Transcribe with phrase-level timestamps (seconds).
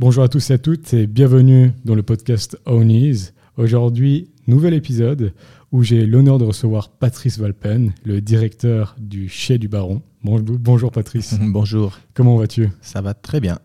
[0.00, 3.32] Bonjour à tous et à toutes et bienvenue dans le podcast Ownies.
[3.58, 5.34] Aujourd'hui, nouvel épisode
[5.72, 10.00] où j'ai l'honneur de recevoir Patrice Valpen, le directeur du Chez du Baron.
[10.22, 11.34] Bonjour Patrice.
[11.42, 11.98] Bonjour.
[12.14, 12.70] Comment vas-tu?
[12.80, 13.58] Ça va très bien.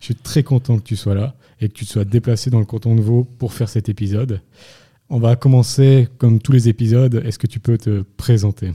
[0.00, 2.60] Je suis très content que tu sois là et que tu te sois déplacé dans
[2.60, 4.42] le canton de Vaud pour faire cet épisode.
[5.08, 7.22] On va commencer comme tous les épisodes.
[7.24, 8.72] Est-ce que tu peux te présenter?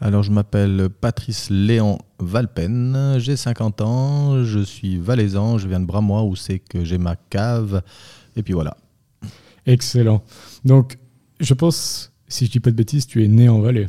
[0.00, 5.86] Alors, je m'appelle Patrice Léon Valpen, j'ai 50 ans, je suis valaisan, je viens de
[5.86, 7.82] Bramois où c'est que j'ai ma cave,
[8.36, 8.76] et puis voilà.
[9.66, 10.22] Excellent.
[10.64, 10.98] Donc,
[11.40, 13.88] je pense, si je dis pas de bêtises, tu es né en Valais.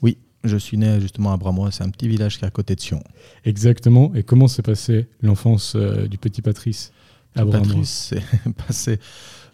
[0.00, 2.74] Oui, je suis né justement à Bramois, c'est un petit village qui est à côté
[2.74, 3.02] de Sion.
[3.44, 4.10] Exactement.
[4.14, 6.92] Et comment s'est passée l'enfance euh, du petit Patrice?
[7.34, 8.22] À Patrice s'est
[8.66, 8.98] passé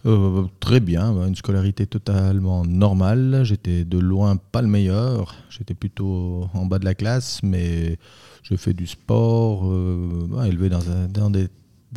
[0.06, 3.40] euh, très bien, une scolarité totalement normale.
[3.42, 5.34] J'étais de loin pas le meilleur.
[5.50, 7.98] J'étais plutôt en bas de la classe, mais
[8.42, 10.80] je fais du sport, euh, élevé dans,
[11.12, 11.48] dans des,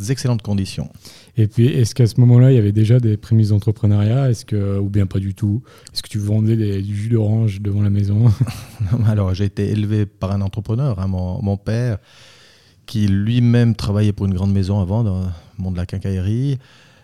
[0.10, 0.90] excellentes conditions.
[1.38, 4.32] Et puis, est-ce qu'à ce, moment-là, il y avait déjà des prémices d'entrepreneuriat?
[4.32, 5.62] Est-ce que, ou bien pas du tout?
[5.94, 8.32] Est-ce que tu vendais du jus d'orange devant la maison?
[9.06, 12.00] Alors, j'ai été élevé par un entrepreneur, hein, mon, mon, père,
[12.86, 15.28] qui lui-même travaillait pour une grande maison avant, dans le
[15.58, 16.60] monde de la quincaillerie.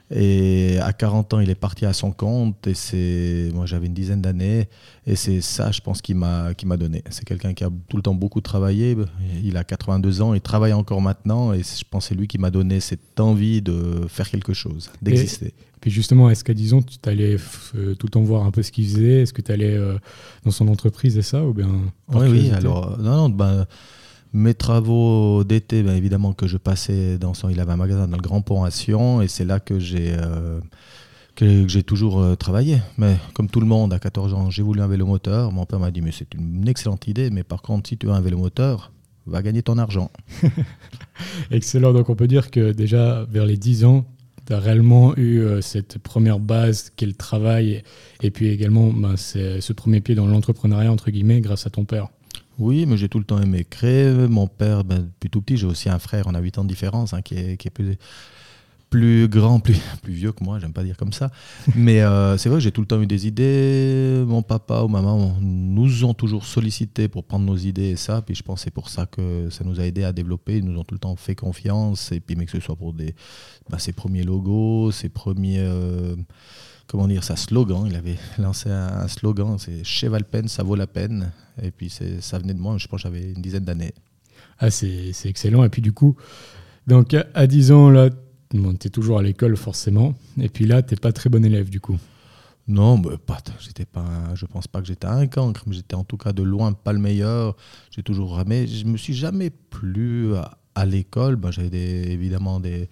[0.09, 2.65] Et à 40 ans, il est parti à son compte.
[2.67, 4.69] Et c'est, moi, j'avais une dizaine d'années.
[5.05, 7.03] Et c'est ça, je pense, qui m'a, qui m'a donné.
[7.09, 8.95] C'est quelqu'un qui a tout le temps beaucoup travaillé.
[9.43, 10.33] Il a 82 ans.
[10.33, 11.51] Il travaille encore maintenant.
[11.53, 14.89] Et je pense que c'est lui qui m'a donné cette envie de faire quelque chose,
[15.01, 15.47] d'exister.
[15.47, 17.35] Et puis justement, est-ce qu'à disons, tu allais
[17.75, 19.21] euh, tout le temps voir un peu ce qu'il faisait?
[19.21, 19.97] Est-ce que tu allais euh,
[20.43, 21.69] dans son entreprise et ça ou bien
[22.13, 22.51] Oui, oui.
[22.51, 23.67] Alors, non, non, ben,
[24.37, 27.49] mes travaux d'été, bien évidemment, que je passais dans son.
[27.49, 30.13] Il avait un magasin dans le Grand Pont à Sion, et c'est là que j'ai.
[30.13, 30.59] Euh,
[31.35, 32.77] que, j'ai toujours euh, travaillé.
[32.97, 35.51] Mais comme tout le monde, à 14 ans, j'ai voulu un vélo moteur.
[35.51, 38.13] Mon père m'a dit, mais c'est une excellente idée, mais par contre, si tu veux
[38.13, 38.91] un vélo moteur,
[39.25, 40.09] va gagner ton argent.
[41.51, 41.93] Excellent.
[41.93, 44.05] Donc on peut dire que déjà, vers les 10 ans,
[44.47, 47.83] tu as réellement eu euh, cette première base qu'est le travail,
[48.21, 52.09] et puis également ben, ce premier pied dans l'entrepreneuriat, entre guillemets, grâce à ton père.
[52.59, 54.11] Oui, mais j'ai tout le temps aimé créer.
[54.27, 56.69] Mon père, ben, depuis tout petit, j'ai aussi un frère, on a 8 ans de
[56.69, 57.57] différence, hein, qui, est,
[58.89, 61.29] plus, grand, plus, vieux que moi, j'aime pas dire comme ça.
[61.75, 64.23] Mais euh, c'est vrai j'ai tout le temps eu des idées.
[64.25, 68.21] Mon papa ou maman nous ont toujours sollicité pour prendre nos idées et ça.
[68.21, 70.57] Puis je pense que c'est pour ça que ça nous a aidé à développer.
[70.57, 72.11] Ils nous ont tout le temps fait confiance.
[72.11, 73.13] Et puis, mais que ce soit pour des,
[73.69, 75.59] ben, ses premiers logos, ses premiers.
[75.59, 76.15] Euh,
[76.87, 77.85] comment dire, sa slogan.
[77.87, 81.31] Il avait lancé un, slogan, c'est chez Valpen, ça vaut la peine.
[81.61, 83.93] Et puis ça venait de moi, je pense que j'avais une dizaine d'années.
[84.59, 85.63] Ah, c'est excellent.
[85.63, 86.15] Et puis du coup,
[86.87, 88.09] donc à 10 ans, là,
[88.51, 90.15] tu es toujours à l'école forcément.
[90.39, 91.97] Et puis là, tu n'es pas très bon élève du coup.
[92.67, 94.05] Non, mais pas, j'étais pas,
[94.35, 96.91] je pense pas que j'étais un cancre, mais j'étais en tout cas de loin pas
[96.91, 97.55] le meilleur.
[97.91, 98.67] J'ai toujours ramé.
[98.67, 102.87] Je me suis jamais plu à, à l'école, ben, j'avais évidemment des,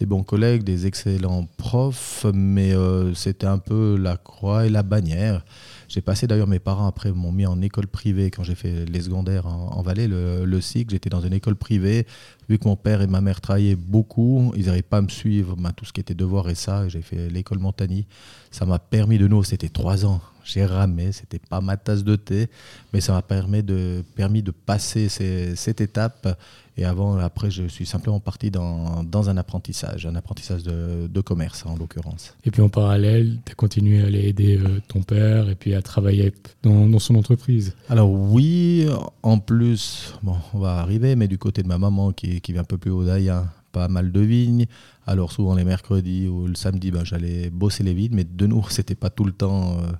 [0.00, 5.44] bons collègues, des excellents profs, mais euh, c'était un peu la croix et la bannière.
[5.86, 9.02] J'ai passé d'ailleurs, mes parents après m'ont mis en école privée quand j'ai fait les
[9.02, 10.90] secondaires en, Valais, le, cycle.
[10.90, 12.06] J'étais dans une école privée.
[12.48, 15.54] Vu que mon père et ma mère travaillaient beaucoup, ils n'arrivaient pas à me suivre
[15.56, 16.88] ben, tout ce qui était devoir et ça.
[16.88, 18.06] J'ai fait l'école Montagny.
[18.50, 20.20] Ça m'a permis de nous, c'était trois ans.
[20.44, 22.48] J'ai ramé, c'était pas ma tasse de thé,
[22.92, 26.38] mais ça m'a permis de, permis de passer cette étape
[26.78, 31.20] et avant, après, je suis simplement parti dans, dans un apprentissage, un apprentissage de, de
[31.20, 32.36] commerce en l'occurrence.
[32.44, 35.74] Et puis en parallèle, tu as continué à aller aider euh, ton père et puis
[35.74, 36.32] à travailler
[36.62, 38.86] dans, dans, son entreprise Alors oui,
[39.24, 42.62] en plus, bon, on va arriver, mais du côté de ma maman qui, qui vient
[42.62, 44.66] un peu plus haut d'ailleurs, pas mal de vignes.
[45.04, 48.64] Alors souvent les mercredis ou le samedi, ben, j'allais bosser les vignes, mais de nous,
[48.70, 49.90] c'était pas tout le temps, euh,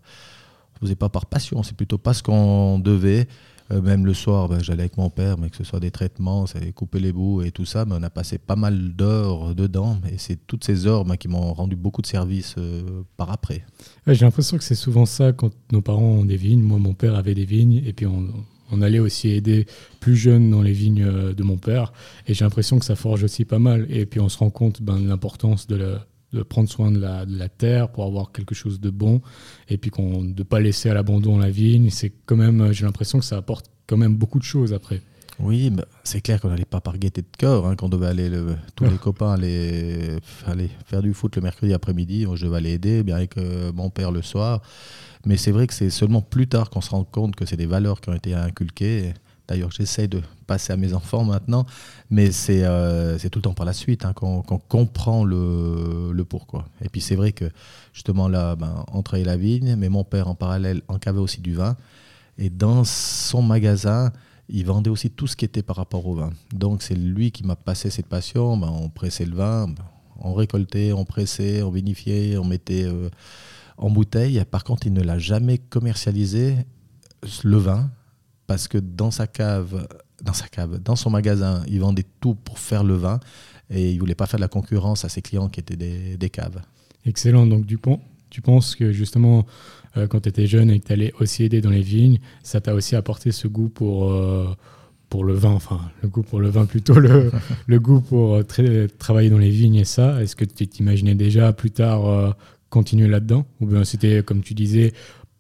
[0.77, 3.27] on faisait pas par passion, c'est plutôt parce qu'on devait.
[3.71, 6.47] Euh, même le soir, ben, j'allais avec mon père, mais que ce soit des traitements,
[6.47, 9.99] ça couper les bouts et tout ça, on a passé pas mal d'heures dedans.
[10.11, 13.65] Et c'est toutes ces heures ben, qui m'ont rendu beaucoup de services euh, par après.
[14.07, 16.63] J'ai l'impression que c'est souvent ça quand nos parents ont des vignes.
[16.63, 18.29] Moi, mon père avait des vignes, et puis on,
[18.71, 19.67] on allait aussi aider
[20.01, 21.93] plus jeunes dans les vignes euh, de mon père.
[22.27, 23.87] Et j'ai l'impression que ça forge aussi pas mal.
[23.91, 26.99] Et puis on se rend compte ben, de l'importance de la, de prendre soin de
[26.99, 29.21] la, de la, terre pour avoir quelque chose de bon
[29.69, 31.91] et puis qu'on de pas laisser à l'abandon la vigne.
[31.91, 35.01] C'est quand même j'ai l'impression que ça apporte quand même beaucoup de choses après.
[35.41, 38.29] Oui bah, c'est clair qu'on n'allait pas par gaieté de cœur hein, qu'on devait aller
[38.29, 40.17] le, tous les copains aller,
[40.47, 42.27] aller, faire du foot le mercredi après-midi.
[42.35, 44.63] Je devais aller aider bien avec euh, mon père le soir
[45.25, 47.67] mais c'est vrai que c'est seulement plus tard qu'on se rend compte que c'est des
[47.67, 49.15] valeurs qui ont été inculquées
[49.49, 51.65] D'ailleurs, j'essaie de passer à mes enfants maintenant,
[52.11, 56.69] mais c'est euh, tout le temps par la suite hein, qu'on comprend le, pourquoi.
[56.85, 57.51] Et puis c'est vrai que
[57.95, 61.55] justement là, ben, on travaillait la vigne, mais mon père en parallèle encavait aussi du
[61.55, 61.77] vin.
[62.37, 64.13] Et dans son magasin,
[64.51, 66.31] il vendait aussi tout ce qui était par rapport au vin.
[66.53, 68.59] Donc c'est lui qui m'a passé cette passion.
[68.59, 69.67] Ben, on pressait le vin,
[70.19, 73.09] on récoltait, on pressait, on vinifiait, on mettait euh,
[73.79, 74.45] en bouteille.
[74.51, 76.55] Par contre, il ne l'a jamais commercialisé,
[77.43, 77.91] le vin
[78.49, 79.87] parce que dans sa cave,
[80.25, 83.21] dans sa cave, dans son magasin, il vendait tout pour faire le vin
[83.71, 86.61] et il voulait pas faire de la concurrence à ses clients qui étaient des, caves.
[87.05, 87.47] Excellent.
[87.47, 88.01] Donc Dupont,
[88.31, 89.47] tu penses que justement,
[89.99, 92.63] euh, quand tu étais jeune et que tu allais aussi aider dans les vignes, ça
[92.63, 94.49] t'a aussi apporté ce goût pour, euh,
[95.11, 97.31] pour le vin, enfin le goût pour le vin plutôt, le,
[97.67, 100.23] le goût pour euh, travailler dans les vignes et ça.
[100.23, 102.35] Est-ce que tu t'imaginais déjà plus tard
[102.71, 103.45] continuer là-dedans?
[103.61, 104.95] Ou bien c'était, comme tu disais,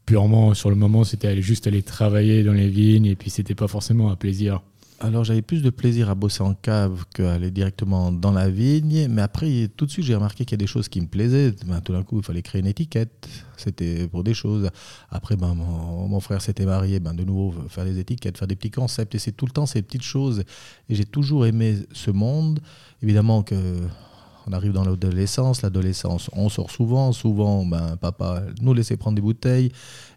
[0.08, 3.68] purement sur le moment, c'était juste aller travailler dans les vignes et puis c'était pas
[3.68, 4.62] forcément un plaisir
[5.00, 9.22] alors j'avais plus de plaisir à bosser en cave qu'à directement dans la vigne, mais
[9.22, 11.54] après tout de suite j'ai remarqué qu'il y a des choses qui me plaisaient.
[11.66, 14.70] Ben, tout d'un coup il fallait créer une étiquette, c'était pour des choses.
[15.08, 18.72] Après ben, mon, frère s'était marié, ben, de nouveau faire des étiquettes, faire des petits
[18.72, 20.42] concepts, et c'est tout le temps ces petites choses.
[20.88, 22.58] Et j'ai toujours aimé ce monde.
[23.00, 23.54] Évidemment que
[24.48, 29.22] on arrive dans l'adolescence, l'adolescence, on sort souvent, souvent, ben, papa nous laissait prendre des
[29.22, 29.70] bouteilles,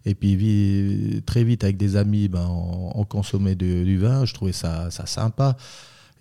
[0.06, 4.90] et puis très vite avec des amis, ben, on, consommait du vin, je trouvais ça,
[4.90, 5.58] ça sympa.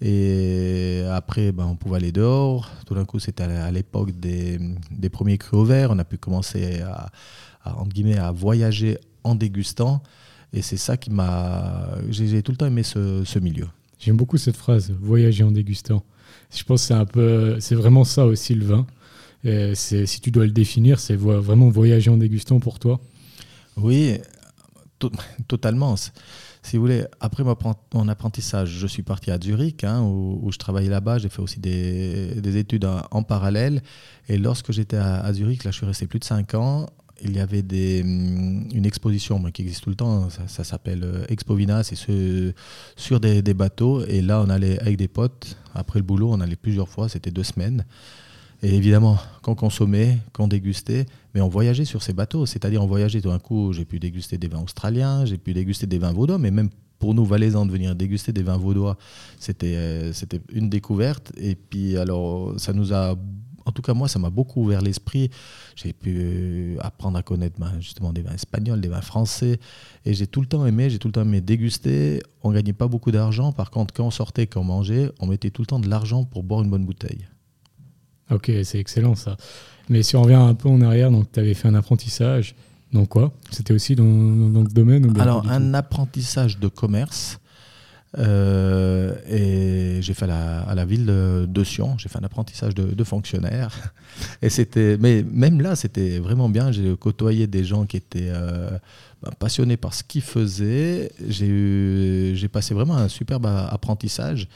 [0.03, 2.71] Et après, ben, on pouvait aller dehors.
[2.87, 4.59] Tout d'un coup, c'était à l'époque des,
[4.91, 5.91] des, premiers crus au verre.
[5.91, 7.11] On a pu commencer à,
[7.85, 10.03] guillemets, à voyager en dégustant.
[10.55, 11.87] Et c'est ça qui m'a.
[12.09, 13.69] J'ai tout le temps aimé ce, ce milieu.
[13.99, 16.03] J'aime beaucoup cette phrase, voyager en dégustant.
[16.55, 18.87] Je pense que c'est un peu, c'est vraiment ça aussi le vin.
[19.75, 23.01] si tu dois le définir, c'est vraiment voyager en dégustant pour toi.
[23.77, 24.19] Oui,
[25.49, 25.97] totalement.
[26.63, 27.43] Si vous voulez, après
[27.95, 31.19] mon apprentissage, je suis parti à Zurich, hein, où, je travaillais là-bas.
[31.19, 33.83] J'ai fait aussi des, études en, parallèle.
[34.29, 36.87] Et lorsque j'étais à, Zurich, là, je suis resté plus de 5 ans.
[37.23, 37.63] Il y avait
[38.03, 40.29] hum, une exposition qui existe tout le temps.
[40.31, 41.83] Ça, s'appelle euh, Expovina.
[41.83, 41.97] C'est
[42.97, 44.05] sur, des, bateaux.
[44.05, 45.57] Et là, on allait avec des potes.
[45.75, 47.09] Après le boulot, on allait plusieurs fois.
[47.09, 47.85] C'était deux semaines.
[48.63, 52.45] Et évidemment, qu'on consommait, qu'on dégustait, mais on voyageait sur ces bateaux.
[52.45, 55.87] C'est-à-dire, on voyageait tout d'un coup, j'ai pu déguster des vins australiens, j'ai pu déguster
[55.87, 56.69] des vins vaudois, mais même
[56.99, 58.99] pour nous, Valaisans, de venir déguster des vins vaudois,
[59.39, 61.33] c'était euh, c'était une découverte.
[61.39, 63.17] Et puis, alors, ça nous a.
[63.67, 65.31] En tout cas, moi, ça m'a beaucoup ouvert l'esprit.
[65.77, 69.59] J'ai pu euh, apprendre à connaître ben, justement des vins espagnols, des vins français.
[70.05, 72.23] Et j'ai tout le temps aimé, j'ai tout le temps aimé déguster.
[72.43, 73.53] On gagnait pas beaucoup d'argent.
[73.53, 76.25] Par contre, quand on sortait, quand on mangeait, on mettait tout le temps de l'argent
[76.25, 77.29] pour boire une bonne bouteille.
[78.31, 79.37] Ok, c'est excellent ça.
[79.89, 82.55] Mais si on revient un peu en arrière, donc tu avais fait un apprentissage.
[82.93, 83.33] Dans quoi?
[83.51, 87.39] C'était aussi dans, dans, le domaine Alors, un apprentissage de commerce.
[88.19, 93.93] Euh, et j'ai fait à la ville de, Sion, j'ai fait un apprentissage de, fonctionnaire.
[94.43, 96.73] Et c'était, mais même là, c'était vraiment bien.
[96.73, 98.71] J'ai côtoyé des gens qui étaient euh,
[99.23, 101.13] bah, passionnés par ce qu'ils faisaient.
[101.29, 104.49] J'ai, j'ai passé vraiment un superbe apprentissage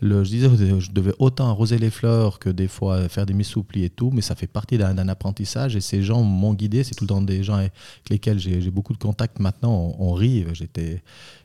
[0.00, 0.48] je disais,
[0.80, 4.20] je devais autant arroser les fleurs que des fois faire des missouplis et tout, mais
[4.20, 6.84] ça fait partie d'un apprentissage et ces gens m'ont guidé.
[6.84, 7.72] C'est tout le temps des gens avec
[8.10, 9.96] lesquels j'ai beaucoup de contacts maintenant.
[9.98, 10.46] On, rit.
[10.52, 11.02] J'étais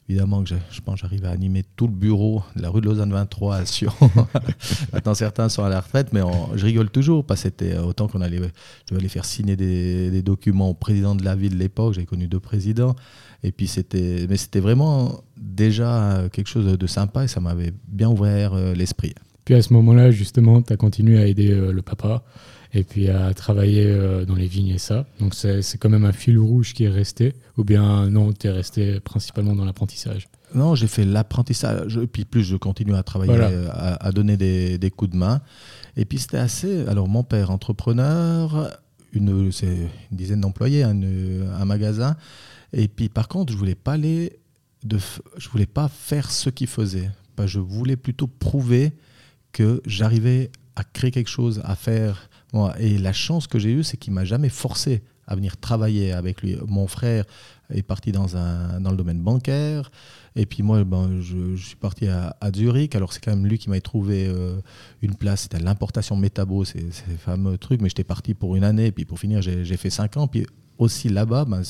[0.08, 3.12] évidemment que je, pense j'arrive à animer tout le bureau de la rue de Lausanne
[3.12, 3.94] 23 à Sion.
[4.94, 6.22] Maintenant, certains sont à la retraite, mais
[6.56, 8.44] je rigole toujours parce que c'était autant qu'on allait, je
[8.90, 11.94] devais aller faire signer des, des documents au président de la ville de l'époque.
[11.96, 12.96] J'ai connu deux présidents.
[13.44, 18.10] Et puis c'était, mais c'était vraiment déjà quelque chose de sympa et ça m'avait bien
[18.10, 19.14] ouvert euh, l'esprit.
[19.46, 22.24] Puis à ce moment-là, justement, tu as continué à aider euh, le papa
[22.74, 25.06] et puis à travailler euh, dans les vignes et ça.
[25.20, 28.50] Donc c'est, quand même un fil rouge qui est resté ou bien non, tu es
[28.50, 30.28] resté principalement dans l'apprentissage?
[30.56, 34.92] Non, j'ai fait l'apprentissage, et puis plus je continue à travailler, à, donner des, des,
[34.92, 35.42] coups de main.
[35.98, 36.86] Et puis c'était assez.
[36.86, 38.70] Alors mon père, entrepreneur,
[39.14, 39.66] une, c'est
[40.12, 42.16] une dizaine d'employés, un magasin.
[42.74, 44.40] Et puis par contre, je voulais pas aller
[44.84, 44.98] de,
[45.38, 47.10] je voulais pas faire ce qu'il faisait.
[47.46, 48.92] Je voulais plutôt prouver
[49.52, 52.30] que j'arrivais à créer quelque chose, à faire.
[52.80, 56.42] Et la chance que j'ai eue, c'est qu'il m'a jamais forcé à venir travailler avec
[56.42, 56.58] lui.
[56.68, 57.26] Mon frère
[57.74, 59.90] est parti dans, un, dans le domaine bancaire.
[60.36, 62.96] Et puis moi, ben, je, suis parti à, Zurich.
[62.96, 64.60] Alors c'est quand même lui qui m'a trouvé euh,
[65.02, 65.44] une place.
[65.44, 67.82] C'était l'importation métabo, ces, ces fameux trucs.
[67.82, 68.88] Mais j'étais parti pour une année.
[68.88, 70.28] Et puis pour finir, j'ai fait cinq ans.
[70.28, 70.46] Puis
[70.78, 71.62] aussi là-bas, ben,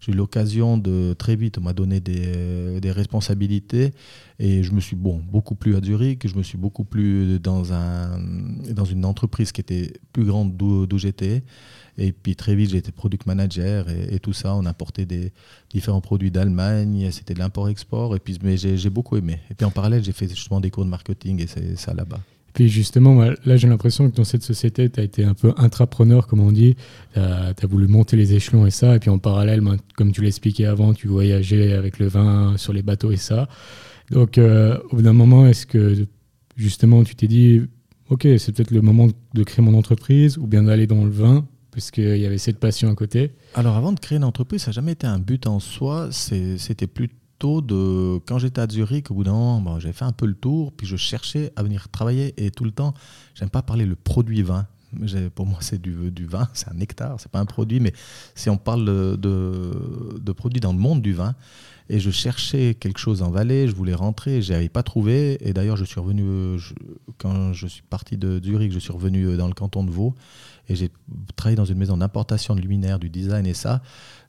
[0.00, 3.92] j'ai eu l'occasion de très vite, on m'a donné des, responsabilités
[4.38, 7.72] et je me suis bon, beaucoup plus à Zurich, je me suis beaucoup plus dans,
[7.72, 8.20] un,
[8.70, 11.42] dans une entreprise qui était plus grande d'où j'étais.
[11.96, 14.54] Et puis très vite, j'ai été product manager et, tout ça.
[14.54, 15.32] On importait des
[15.70, 18.16] différents produits d'Allemagne, c'était de l'import-export.
[18.42, 19.38] Mais j'ai beaucoup aimé.
[19.50, 22.20] Et puis en parallèle, j'ai fait justement des cours de marketing et c'est ça là-bas.
[22.54, 26.28] Puis justement, là, j'ai l'impression que dans cette société, tu as été un peu intrapreneur,
[26.28, 26.76] comme on dit.
[27.14, 28.94] Tu as, voulu monter les échelons et ça.
[28.94, 32.72] Et puis en parallèle, ben, comme tu l'expliquais avant, tu voyageais avec le vin sur
[32.72, 33.48] les bateaux et ça.
[34.12, 36.06] Donc, euh, au bout d'un moment, est-ce que
[36.56, 37.62] justement, tu t'es dit,
[38.08, 41.46] OK, c'est peut-être le moment de créer mon entreprise ou bien d'aller dans le vin
[41.72, 43.32] puisqu'il y avait cette passion à côté?
[43.54, 46.08] Alors, avant de créer une entreprise, ça n'a jamais été un but en soi.
[46.12, 50.26] C'était plutôt de quand j'étais à Zurich, au bout d'un moment, j'ai fait un peu
[50.26, 52.94] le tour, puis je cherchais à venir travailler et tout le temps,
[53.34, 54.66] j'aime pas parler le produit vin.
[55.34, 57.92] Pour moi, c'est du, du, vin, c'est un nectar, c'est pas un produit, mais
[58.36, 61.34] si on parle de, de, produits dans le monde du vin,
[61.90, 65.36] et je cherchais quelque chose en Valais, je voulais rentrer, je n'avais pas trouvé.
[65.46, 66.58] Et d'ailleurs, je suis revenu,
[67.18, 70.14] quand je suis parti de Zurich, je suis revenu dans le canton de Vaud.
[70.68, 70.90] Et j'ai
[71.36, 73.82] travaillé dans une maison d'importation de luminaires, du design et ça.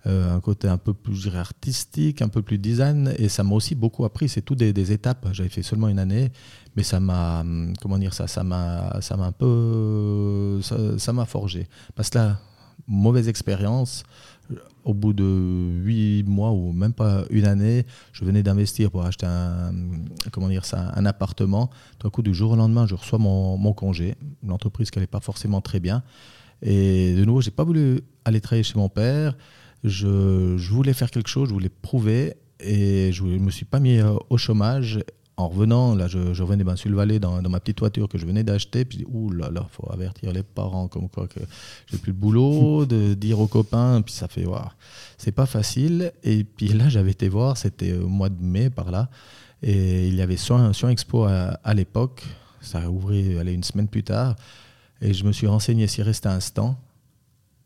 [0.08, 3.74] Euh, un côté un peu plus artistique, un peu plus design, et ça m'a aussi
[3.74, 4.30] beaucoup appris.
[4.30, 5.28] C'est tout des, étapes.
[5.32, 6.32] J'avais fait seulement une année,
[6.76, 7.44] mais ça m'a,
[7.82, 11.68] comment dire ça, ça m'a, ça m'a un peu, ça m'a forgé.
[11.96, 12.40] Parce que là,
[12.88, 14.04] mauvaise expérience.
[14.84, 15.24] Au bout de
[15.84, 19.74] huit mois ou même pas une année, je venais d'investir pour acheter un,
[20.32, 21.72] comment dire ça, un appartement.
[21.98, 24.14] Tout coup, du jour au lendemain, je reçois mon, mon congé.
[24.46, 26.04] L'entreprise qui n'allait pas forcément très bien.
[26.62, 29.36] Et de nouveau, j'ai pas voulu aller travailler chez mon père.
[29.86, 34.00] Je, voulais faire quelque chose, je voulais prouver et je ne me suis pas mis
[34.00, 35.00] euh, au chômage.
[35.38, 38.26] En revenant, là, je, revenais ben, sur le Valais dans, ma petite voiture que je
[38.26, 38.86] venais d'acheter.
[38.86, 41.42] Puis, ouh là là, faut avertir les parents comme quoi que
[41.88, 44.02] j'ai plus de boulot, de dire aux copains.
[44.02, 44.62] Puis ça fait, waouh,
[45.18, 46.14] c'est pas facile.
[46.24, 49.10] Et puis là, j'avais été voir, c'était au mois de mai par là.
[49.62, 52.24] Et il y avait Soin, Expo à, l'époque.
[52.62, 54.36] Ça a ouvert une semaine plus tard.
[55.02, 56.76] Et je me suis renseigné s'il restait un stand.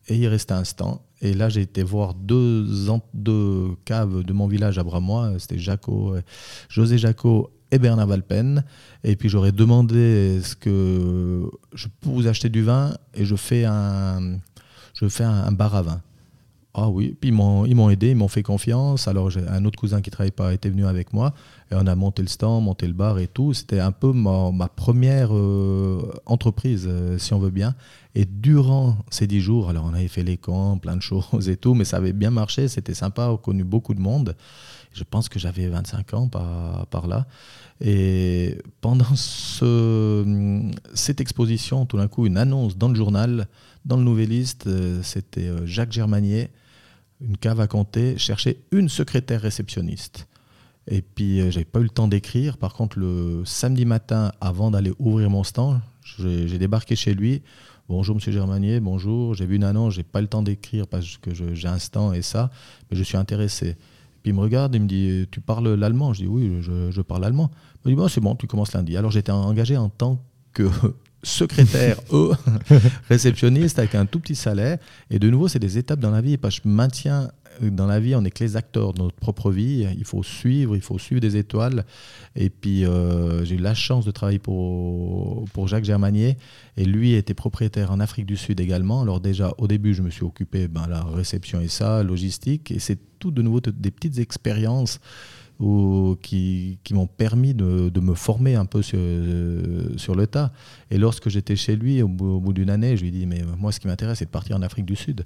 [0.10, 1.00] Et il restait un stand.
[1.22, 2.66] Et là, j'ai été voir deux,
[3.14, 5.34] deux caves de mon village à Bramois.
[5.38, 6.16] C'était Jaco,
[6.68, 8.64] José Jaco et Bernard Valpen.
[9.04, 13.66] Et puis, j'aurais demandé est-ce que je peux vous acheter du vin et je fais
[13.66, 14.42] un
[15.52, 16.02] bar à vin.
[16.76, 19.08] Ah oui, puis ils m'ont aidé, ils m'ont fait confiance.
[19.08, 21.34] Alors j'ai un autre cousin qui travaille pas était venu avec moi
[21.72, 23.54] et on a monté le stand, monté le bar et tout.
[23.54, 27.74] C'était un peu ma, première euh, entreprise, euh, si on veut bien.
[28.14, 31.58] Et durant ces dix jours, alors on avait fait les camps, plein de choses et
[31.58, 34.36] tout, mais ça avait bien marché, c'était sympa, on a connu beaucoup de monde.
[34.94, 37.26] Je pense que j'avais 25 ans par, là.
[37.82, 43.48] Et pendant ce, cette exposition, tout d'un coup, une annonce dans le journal,
[43.86, 46.50] dans le Nouvelliste, euh, c'était Jacques Germanier
[47.22, 50.28] une cave à compter, chercher une secrétaire réceptionniste.
[50.88, 52.58] Et puis, euh, j'avais pas eu le temps d'écrire.
[52.58, 55.82] Par contre, le samedi matin, avant d'aller ouvrir mon stand,
[56.18, 57.44] j'ai débarqué chez lui.
[57.88, 59.34] Bonjour, monsieur Germanier, bonjour.
[59.34, 62.22] J'ai vu une annonce, j'ai pas le temps d'écrire parce que j'ai un stand et
[62.22, 62.50] ça,
[62.90, 63.76] mais je suis intéressé.
[64.22, 67.26] Puis il me regarde et me dit Tu parles l'allemand Je dis Oui, je, parle
[67.26, 67.52] allemand.
[67.86, 68.98] Il me dit bon, C'est bon, tu commences lundi.
[68.98, 70.70] Alors j'étais engagé en tant que
[71.24, 72.32] secrétaire, eux,
[73.10, 74.78] réceptionniste avec un tout petit salaire.
[75.10, 76.38] Et de nouveau, c'est des étapes dans la vie.
[76.38, 77.30] Parce que je maintiens
[77.62, 79.86] dans la vie, on n'est que les acteurs de notre propre vie.
[79.98, 81.86] Il faut suivre, il faut suivre des étoiles.
[82.36, 86.38] Et puis, euh, j'ai eu la chance de travailler pour, pour Jacques Germanier.
[86.78, 89.02] Et lui était propriétaire en Afrique du Sud également.
[89.02, 92.72] Alors, déjà, au début, je me suis occupé ben, la réception et ça, logistique.
[92.72, 95.00] Et c'est tout de nouveau des petites expériences
[95.60, 99.00] ou qui, qui m'ont permis de, de, me former un peu sur,
[99.98, 100.52] sur le tas.
[100.90, 103.72] Et lorsque j'étais chez lui, au bout, d'une année, je lui ai dit, mais moi,
[103.72, 105.26] ce qui m'intéresse, c'est de partir en Afrique du Sud.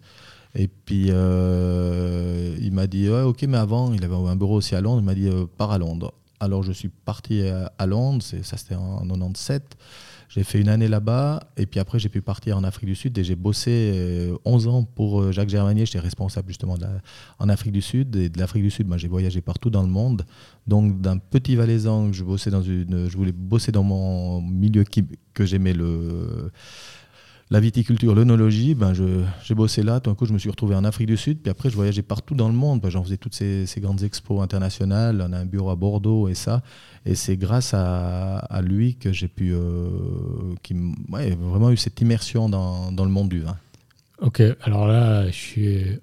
[0.56, 4.76] Et puis, euh, il m'a dit, ouais, ok, mais avant, il avait un bureau aussi
[4.76, 6.14] à Londres, il m'a dit, euh, pars à Londres.
[6.40, 7.42] Alors, je suis parti
[7.78, 9.78] à Londres, ça c'était en 97.
[10.34, 13.16] J'ai fait une année là-bas et puis après j'ai pu partir en Afrique du Sud
[13.20, 15.86] et j'ai bossé 11 euh, ans pour euh, Jacques Germanier.
[15.86, 16.76] J'étais responsable justement
[17.38, 18.88] en Afrique du Sud et de l'Afrique du Sud.
[18.88, 20.26] Moi j'ai voyagé partout dans le monde.
[20.66, 25.06] Donc d'un petit valaisan je bossais dans une, je voulais bosser dans mon milieu qui,
[25.36, 26.52] que j'aimais le
[27.50, 30.00] la viticulture, l'œnologie, ben j'ai bossé là.
[30.00, 31.40] Tout d'un coup, je me suis retrouvé en Afrique du Sud.
[31.40, 32.82] Puis après, je voyageais partout dans le monde.
[32.82, 35.24] Ben, J'en faisais toutes ces, grandes expos internationales.
[35.28, 36.62] On a un bureau à Bordeaux et ça.
[37.06, 39.90] Et c'est grâce à, à, lui que j'ai pu, euh,
[40.64, 40.74] qui
[41.10, 43.58] ouais, vraiment eu cette immersion dans, dans le monde du vin.
[44.20, 46.00] Ok, alors là, je suis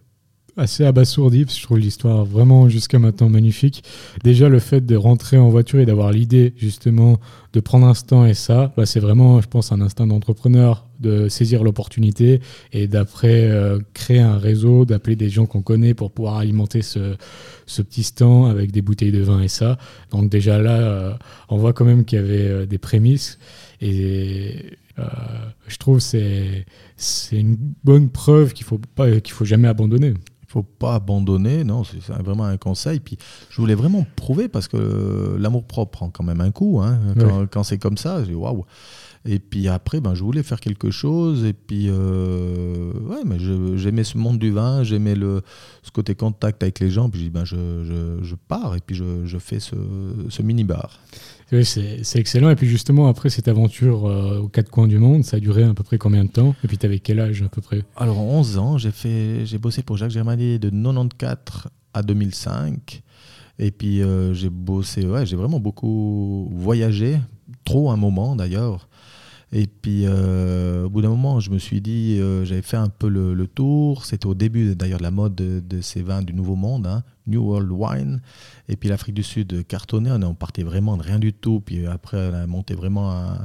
[0.56, 3.84] assez abasourdi parce que je trouve l'histoire vraiment jusqu'à maintenant magnifique.
[4.24, 7.18] Déjà le fait de rentrer en voiture et d'avoir l'idée justement
[7.52, 11.28] de prendre un stand et ça, bah, c'est vraiment je pense un instinct d'entrepreneur de
[11.28, 12.40] saisir l'opportunité
[12.72, 17.16] et d'après euh, créer un réseau, d'appeler des gens qu'on connaît pour pouvoir alimenter ce,
[17.66, 19.78] petit stand avec des bouteilles de vin et ça.
[20.10, 21.14] Donc déjà là, euh,
[21.48, 23.38] on voit quand même qu'il y avait euh, des prémices
[23.80, 24.76] et
[25.66, 26.66] je trouve c'est
[26.98, 30.12] c'est une bonne preuve qu'il faut pas qu'il faut jamais abandonner
[30.50, 32.98] faut pas abandonner, non, c'est vraiment un conseil.
[32.98, 33.16] Puis
[33.50, 36.80] je voulais vraiment prouver parce que l'amour propre prend quand même un coup.
[36.80, 36.98] Hein.
[37.52, 38.64] Quand, c'est comme ça, j'ai waouh.
[39.24, 41.44] Et puis après, ben, je voulais faire quelque chose.
[41.44, 43.36] Et puis, euh, ouais, mais
[43.76, 45.42] j'aimais ce monde du vin, j'aimais le,
[45.84, 47.08] ce côté contact avec les gens.
[47.08, 49.76] Puis ben, je, je, je pars et puis je, je fais ce,
[50.30, 50.98] ce mini-bar.
[51.64, 52.50] C'est excellent.
[52.50, 55.64] Et puis justement, après cette aventure euh, aux quatre coins du monde, ça a duré
[55.64, 56.54] à peu près combien de temps?
[56.62, 57.82] Et puis tu avais quel âge à peu près?
[57.96, 63.02] Alors 11 ans, j'ai bossé pour Jacques Germanier de 94 à 2005.
[63.58, 67.18] Et puis euh, j'ai bossé, j'ai vraiment beaucoup voyagé,
[67.64, 68.88] trop un moment d'ailleurs.
[69.52, 73.08] Et puis, euh, au bout d'un moment, je me suis dit, j'avais fait un peu
[73.08, 74.04] le, tour.
[74.04, 77.42] C'était au début, d'ailleurs, de la mode de, ces vins du Nouveau Monde, hein, New
[77.42, 78.20] World Wine.
[78.70, 81.60] Et puis l'Afrique du Sud cartonnait, on partait vraiment de rien du tout.
[81.60, 83.36] Puis après, on a monté vraiment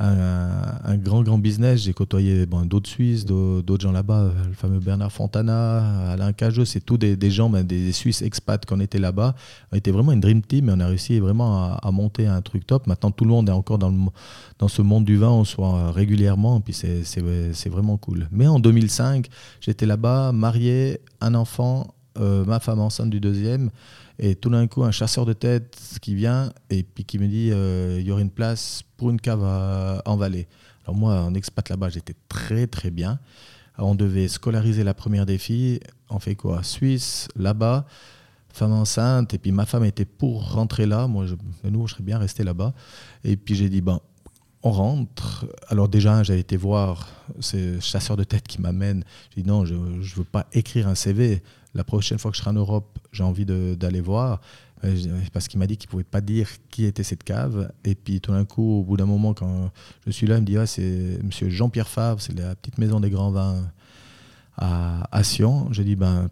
[0.00, 1.82] un, grand, grand business.
[1.82, 6.96] J'ai côtoyé d'autres Suisses, d'autres gens là-bas, le fameux Bernard Fontana, Alain Cageux, c'est tous
[6.98, 9.34] des, gens, ben, des Suisses expats qu'on était là-bas.
[9.72, 12.66] On était vraiment une dream team et on a réussi vraiment à, monter un truc
[12.66, 12.86] top.
[12.86, 16.74] Maintenant, tout le monde est encore dans ce monde du vin, on soit régulièrement, puis
[16.74, 18.28] c'est vraiment cool.
[18.30, 19.28] Mais en 2005,
[19.60, 23.70] j'étais là-bas, marié, un enfant, euh, ma femme enceinte du deuxième.
[24.18, 27.50] Et tout d'un coup, un chasseur de tête qui vient et puis qui me dit
[27.52, 29.42] euh, il y aurait une place pour une cave
[30.04, 30.48] en Valais.
[30.84, 33.20] Alors moi, en expat là-bas, j'étais très très bien.
[33.76, 35.80] on devait scolariser la première des filles.
[36.08, 36.62] On fait quoi?
[36.62, 37.86] Suisse, là-bas,
[38.48, 39.34] femme enceinte.
[39.34, 41.06] Et puis ma femme était pour rentrer là.
[41.06, 41.34] Moi, je,
[41.68, 42.72] nouveau, je serais bien resté là-bas.
[43.22, 44.00] Et puis j'ai dit ben,
[44.62, 45.46] on rentre.
[45.68, 49.04] Alors déjà, j'avais été voir ce chasseur de tête qui m'amène.
[49.34, 51.42] J'ai dit non, je ne veux pas écrire un CV
[51.74, 54.40] la prochaine fois que je serai en Europe, j'ai envie d'aller voir.
[54.84, 54.94] Euh,
[55.32, 57.72] parce qu'il m'a dit qu'il ne pouvait pas dire qui était cette cave.
[57.84, 59.70] Et puis tout d'un coup, au bout d'un moment, quand
[60.06, 63.10] je suis là, il me dit c'est monsieur Jean-Pierre Favre, c'est la petite maison des
[63.10, 63.70] grands vins
[64.56, 65.72] à, Sion.
[65.72, 66.28] J'ai dit ben,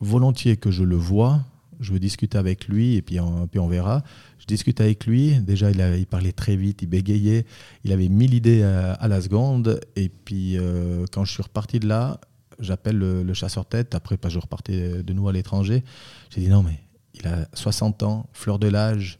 [0.00, 1.40] volontiers que je le vois,
[1.80, 4.02] je veux discuter avec lui et puis on, verra.
[4.38, 5.38] Je discute avec lui.
[5.40, 7.46] Déjà, il, il, parlait très vite, il bégayait.
[7.84, 9.80] Il avait mille idées à, la seconde.
[9.94, 12.20] Et puis, euh, quand je suis reparti de là,
[12.58, 13.94] j'appelle le, chasseur-tête.
[13.94, 15.82] Après, je repartais de nouveau à l'étranger.
[16.30, 16.78] J'ai dit non, mais
[17.14, 19.18] il a 60 ans, fleur de l'âge.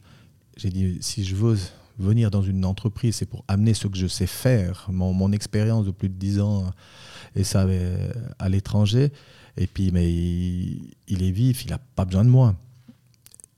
[0.56, 1.56] J'ai dit si je veux
[1.98, 5.90] venir dans une entreprise, c'est pour amener ce que je sais faire, mon, expérience de
[5.90, 6.70] plus de 10 ans,
[7.36, 7.66] et ça
[8.38, 9.12] à l'étranger.
[9.56, 12.54] Et puis, mais il, est vif, il n'a pas besoin de moi.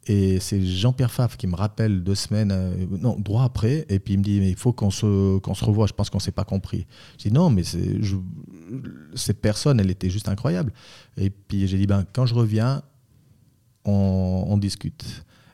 [0.07, 4.15] Et c'est Jean-Pierre Favre qui me rappelle deux semaines, euh, non, droit après, et puis
[4.15, 6.23] il me dit, mais il faut qu'on se, qu'on se revoie, je pense qu'on ne
[6.23, 6.87] s'est pas compris.
[7.19, 7.63] Je dis, non, mais
[9.15, 10.73] cette personne, elle était juste incroyable.
[11.17, 12.83] Et puis j'ai dit, ben, quand je reviens,
[13.87, 15.05] on, discute.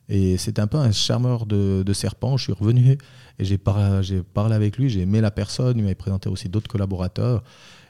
[0.09, 2.37] Et c'était un peu un charmeur de, de, serpent.
[2.37, 2.97] Je suis revenu
[3.39, 7.43] et j'ai parlé, avec lui, j'ai aimé la personne, il m'a présenté aussi d'autres collaborateurs.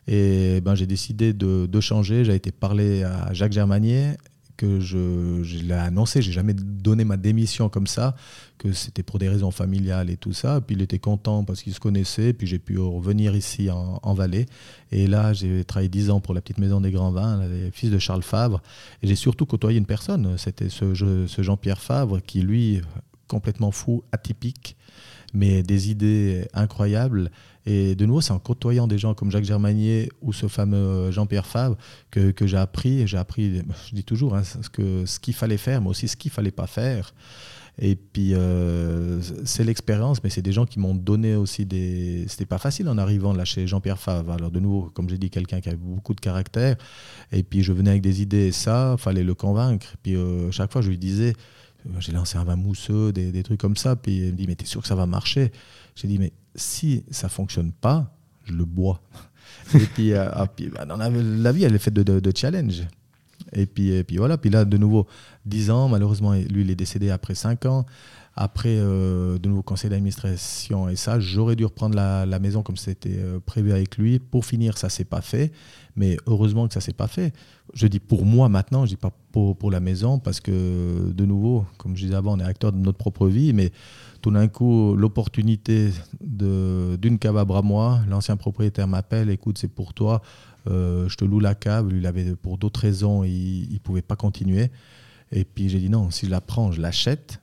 [0.06, 2.24] Et ben, j'ai décidé de changer.
[2.24, 4.16] J'ai été parler à Jacques Germanier
[4.60, 8.14] que je, l'ai annoncé, j'ai jamais donné ma démission comme ça,
[8.58, 10.60] que c'était pour des raisons familiales et tout ça.
[10.60, 14.44] Puis il était content parce qu'il se connaissait, puis j'ai pu revenir ici en, Valais.
[14.92, 17.40] Et là, j'ai travaillé dix ans pour la petite maison des grands vins,
[17.72, 18.60] fils de Charles Favre.
[19.02, 22.82] Et j'ai surtout côtoyé une personne, c'était ce, ce Jean-Pierre Favre qui, lui,
[23.28, 24.76] complètement fou, atypique,
[25.32, 27.30] mais des idées incroyables.
[27.66, 31.46] Et de nouveau, c'est en côtoyant des gens comme Jacques Germanier ou ce fameux Jean-Pierre
[31.46, 31.76] Favre
[32.10, 36.08] que, j'ai appris, j'ai appris, je dis toujours, hein, ce qu'il fallait faire, mais aussi
[36.08, 37.12] ce qu'il fallait pas faire.
[37.82, 42.26] Et puis, euh, c'est l'expérience, mais c'est des gens qui m'ont donné aussi des.
[42.28, 44.32] C'était pas facile en arrivant là chez Jean-Pierre Favre.
[44.32, 46.76] Alors, de nouveau, comme j'ai dit, quelqu'un qui avait beaucoup de caractère.
[47.32, 49.94] Et puis, je venais avec des idées et ça, fallait le convaincre.
[49.94, 51.32] Et puis, euh, chaque fois, je lui disais
[51.98, 53.96] j'ai lancé un vin mousseux, des, des, trucs comme ça.
[53.96, 55.50] Puis il me dit, mais t'es sûr que ça va marcher?
[55.94, 59.00] J'ai dit, mais si ça fonctionne pas, je le bois.
[59.74, 62.82] Et puis, euh, ah, bah, la, vie, elle est faite de, de, challenge.
[63.52, 64.38] Et puis, voilà.
[64.38, 65.06] Puis là, de nouveau,
[65.46, 65.88] 10 ans.
[65.88, 67.86] Malheureusement, lui, il est décédé après 5 ans.
[68.36, 73.18] Après, euh, de nouveau conseil d'administration et ça, j'aurais dû reprendre la, maison comme c'était
[73.18, 74.18] euh, prévu avec lui.
[74.18, 75.52] Pour finir, ça s'est pas fait.
[75.96, 77.34] Mais heureusement que ça s'est pas fait.
[77.74, 81.26] Je dis pour moi maintenant, je dis pas pour, pour la maison parce que, de
[81.26, 83.52] nouveau, comme je disais avant, on est acteur de notre propre vie.
[83.52, 83.72] Mais
[84.20, 89.94] tout d'un coup, l'opportunité d'une cave à bras moi, l'ancien propriétaire m'appelle, écoute, c'est pour
[89.94, 90.22] toi,
[90.68, 91.90] euh, je te loue la cave.
[91.92, 94.70] Il avait pour d'autres raisons, il ne pouvait pas continuer.
[95.33, 97.40] Et puis j'ai dit non, si je la prends, je l'achète.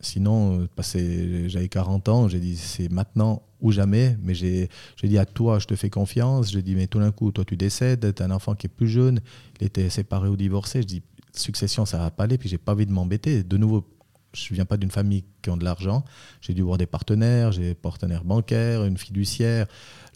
[0.00, 4.16] Sinon, euh, j'avais 40 ans, j'ai dit c'est maintenant ou jamais.
[4.22, 4.68] Mais j'ai
[5.02, 6.50] dit à toi, je te fais confiance.
[6.50, 8.70] J'ai dit, mais tout d'un coup, toi, tu décèdes, tu as un enfant qui est
[8.70, 9.20] plus jeune,
[9.60, 10.82] il était séparé ou divorcé.
[10.82, 12.38] Je dis, succession, ça va pas aller.
[12.38, 13.42] Puis j'ai pas envie de m'embêter.
[13.42, 13.86] De nouveau,
[14.36, 16.04] je viens pas d'une famille qui a de l'argent.
[16.40, 19.66] J'ai dû voir des partenaires, j'ai des partenaires bancaires, une fiduciaire.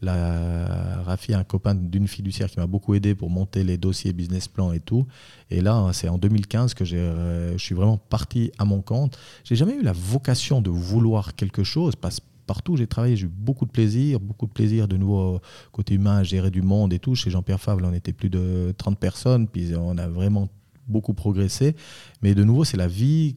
[0.02, 4.48] La Rafi, un copain d'une fiduciaire qui m'a beaucoup aidé pour monter les dossiers business
[4.48, 5.06] plan et tout.
[5.50, 9.18] Et là, c'est en 2015 que euh, je suis vraiment parti à mon compte.
[9.44, 13.32] J'ai jamais eu la vocation de vouloir quelque chose parce partout j'ai travaillé, j'ai eu
[13.32, 17.14] beaucoup de plaisir, beaucoup de plaisir de nouveau côté humain, gérer du monde et tout.
[17.14, 20.48] Chez Jean-Pierre Favre, on était plus de 30 personnes, puis on a vraiment
[20.88, 21.76] beaucoup progressé.
[22.22, 23.36] Mais de nouveau, c'est la vie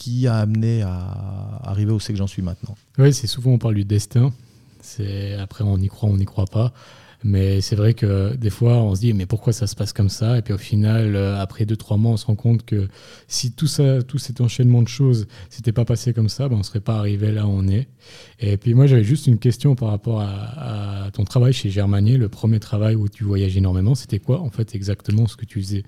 [0.00, 2.74] qui a amené à arriver où c'est que j'en suis maintenant.
[2.98, 4.32] Oui, c'est souvent on parle du destin.
[4.80, 6.72] C'est après on y croit, on n'y croit pas.
[7.22, 10.08] Mais c'est vrai que des fois, on se dit, mais pourquoi ça se passe comme
[10.08, 10.38] ça?
[10.38, 12.88] Et puis au final, euh, après deux, trois mois, on se rend compte que
[13.28, 16.62] si tout ça, tout cet enchaînement de choses s'était pas passé comme ça, ben, on
[16.62, 17.88] serait pas arrivé là où on est.
[18.38, 22.30] Et puis moi, j'avais juste une question par rapport à, ton travail chez Germanier, le
[22.30, 23.94] premier travail où tu voyages énormément.
[23.94, 25.82] C'était quoi, en fait, exactement ce que tu faisais?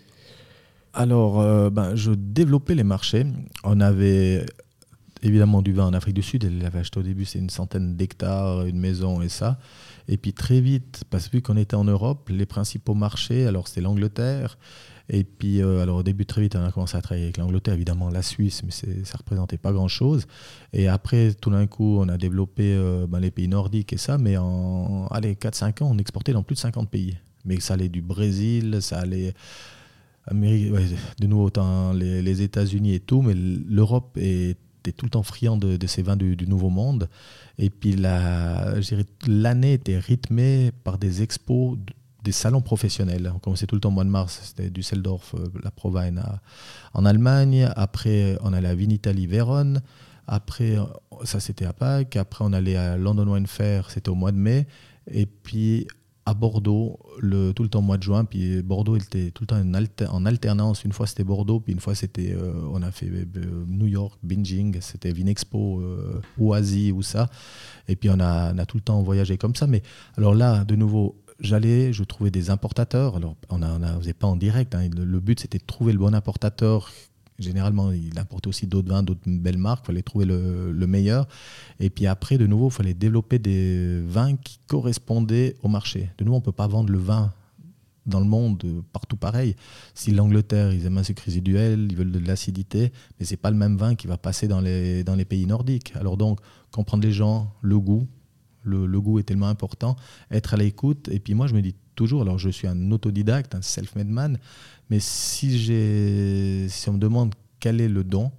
[0.94, 3.26] Alors, euh, ben, je développais les marchés.
[3.64, 4.44] On avait
[5.22, 6.44] évidemment du vin en Afrique du Sud.
[6.44, 9.58] Elle l'avait acheté au début, c'est une centaine d'hectares, une maison et ça.
[10.08, 13.68] Et puis très vite, parce que vu qu'on était en Europe, les principaux marchés, alors
[13.68, 14.58] c'était l'Angleterre.
[15.08, 17.74] Et puis, euh, alors au début, très vite, on a commencé à travailler avec l'Angleterre,
[17.74, 20.26] évidemment la Suisse, mais ça ne représentait pas grand-chose.
[20.72, 24.18] Et après, tout d'un coup, on a développé euh, ben, les pays nordiques et ça,
[24.18, 27.16] mais en allez, 4-5 ans, on exportait dans plus de 50 pays.
[27.44, 29.34] Mais ça allait du Brésil, ça allait
[30.26, 30.72] Amérique,
[31.20, 35.86] de nouveau autant les, États-Unis et tout, mais l'Europe était tout le temps friand de,
[35.86, 37.08] ces vins du, Nouveau Monde.
[37.58, 41.76] Et puis l'année était rythmée par des expos,
[42.22, 43.32] des salons professionnels.
[43.34, 46.22] On commençait tout le temps au mois de mars, c'était Düsseldorf, euh, la Provine
[46.94, 47.68] en Allemagne.
[47.74, 49.82] Après, on allait à Vinitaly, Vérone.
[50.28, 50.76] Après,
[51.24, 52.14] ça c'était à Pâques.
[52.16, 54.68] Après, on allait à London Wine Fair, c'était au mois de mai.
[55.10, 55.88] Et puis
[56.24, 58.24] à Bordeaux le, tout le temps au mois de juin.
[58.24, 60.84] Puis Bordeaux était tout le temps en, alternance.
[60.84, 64.18] Une fois c'était Bordeaux, puis une fois c'était euh, on a fait euh, New York,
[64.22, 67.28] Binging, c'était Vinexpo euh, ou Asie ou ça.
[67.88, 69.66] Et puis on a, on a, tout le temps voyagé comme ça.
[69.66, 69.82] Mais
[70.16, 73.16] alors là, de nouveau, j'allais, je trouvais des importateurs.
[73.16, 74.74] Alors on ne faisait pas en direct.
[74.74, 74.88] Hein.
[74.94, 76.90] le, but c'était de trouver le bon importateur
[77.42, 79.84] Généralement, il importait aussi d'autres vins, d'autres belles marques.
[79.84, 81.26] Il fallait trouver le, meilleur.
[81.80, 86.10] Et puis après, de nouveau, il fallait développer des vins qui correspondaient au marché.
[86.18, 87.32] De nouveau, on ne peut pas vendre le vin
[88.06, 89.54] dans le monde partout pareil.
[89.94, 93.56] Si l'Angleterre, ils aiment un sucre résiduel, ils veulent de l'acidité, mais c'est pas le
[93.56, 95.92] même vin qui va passer dans les, pays nordiques.
[95.96, 96.40] Alors donc,
[96.72, 98.08] comprendre les gens, le goût,
[98.64, 99.96] le, le goût est tellement important,
[100.30, 101.08] être à l'écoute.
[101.12, 104.38] Et puis moi, je me dis toujours, alors je suis un autodidacte, un self-made man,
[104.90, 105.58] mais si,
[106.68, 108.32] si on me demande quel est le don,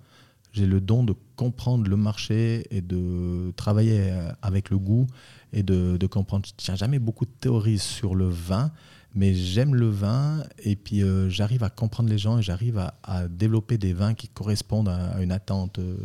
[0.54, 5.08] j'ai le don de comprendre le marché et de travailler euh, avec le goût
[5.52, 6.46] et de, de comprendre.
[6.46, 8.72] Je tiens jamais beaucoup de théories sur le vin,
[9.16, 13.28] mais j'aime le vin et puis euh, j'arrive à comprendre les gens et j'arrive à,
[13.28, 15.80] développer des vins qui correspondent à, une attente.
[15.80, 15.96] Euh,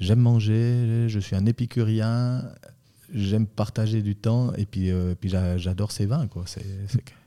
[0.00, 2.44] j'aime manger, je suis un épicurien
[3.12, 6.26] j'aime partager du temps et puis, euh, puis j'adore ces vins.
[6.26, 6.44] Quoi.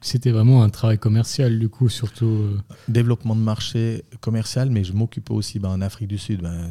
[0.02, 2.26] C'était vraiment un travail commercial, du coup, surtout.
[2.26, 2.58] Euh.
[2.88, 6.42] Développement de marché commercial, mais je m'occupais aussi ben, en Afrique du Sud.
[6.42, 6.70] Ben,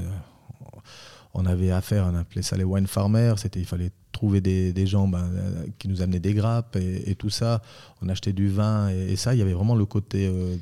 [1.35, 3.39] on avait affaire, on appelait ça les wine farmers.
[3.39, 5.29] C'était, il fallait trouver des, des gens ben,
[5.79, 7.61] qui nous amenaient des grappes et, tout ça.
[8.01, 10.57] On achetait du vin et, ça, il y avait vraiment le côté euh,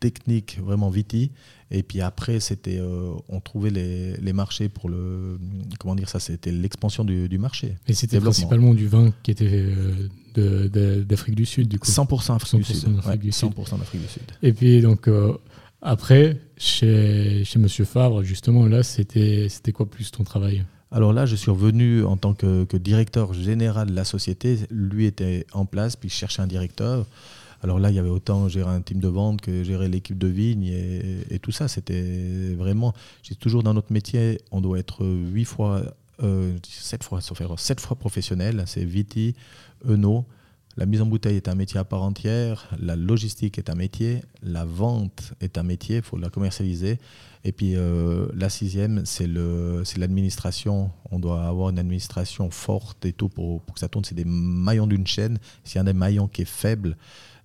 [0.00, 1.30] technique, vraiment viti.
[1.70, 5.38] Et puis après, c'était, euh, on trouvait les, les, marchés pour le,
[5.78, 7.76] comment dire ça, c'était l'expansion du, du, marché.
[7.86, 9.66] Et c'était principalement du vin qui était
[10.38, 11.86] euh, d'Afrique du Sud, du coup.
[11.86, 13.50] 100% Afrique, du, Sud.
[13.50, 14.22] 100% d'Afrique du Sud.
[14.42, 15.34] Et puis donc euh,
[15.82, 20.64] après, chez, chez Monsieur Favre, justement, là, c'était, c'était quoi plus ton travail?
[20.90, 24.58] Alors là, je suis revenu en tant que, que, directeur général de la société.
[24.70, 27.06] Lui était en place, puis je cherchais un directeur.
[27.62, 30.28] Alors là, il y avait autant gérer un team de vente que gérer l'équipe de
[30.28, 31.68] vigne et, tout ça.
[31.68, 32.92] C'était vraiment.
[33.22, 35.82] J'ai toujours dans notre métier, on doit être huit fois,
[36.22, 38.62] euh, sept fois, sauf erreur, sept fois professionnel.
[38.66, 39.34] C'est Viti,
[39.86, 40.24] Eno,
[40.76, 44.22] La mise en bouteille est un métier à part entière, la logistique est un métier,
[44.42, 46.98] la vente est un métier, il faut la commercialiser.
[47.44, 50.90] Et puis euh, la sixième, c'est l'administration.
[51.10, 54.04] On doit avoir une administration forte et tout pour, que ça tourne.
[54.04, 55.38] C'est des maillons d'une chaîne.
[55.64, 56.96] S'il y a un des maillons qui est faible,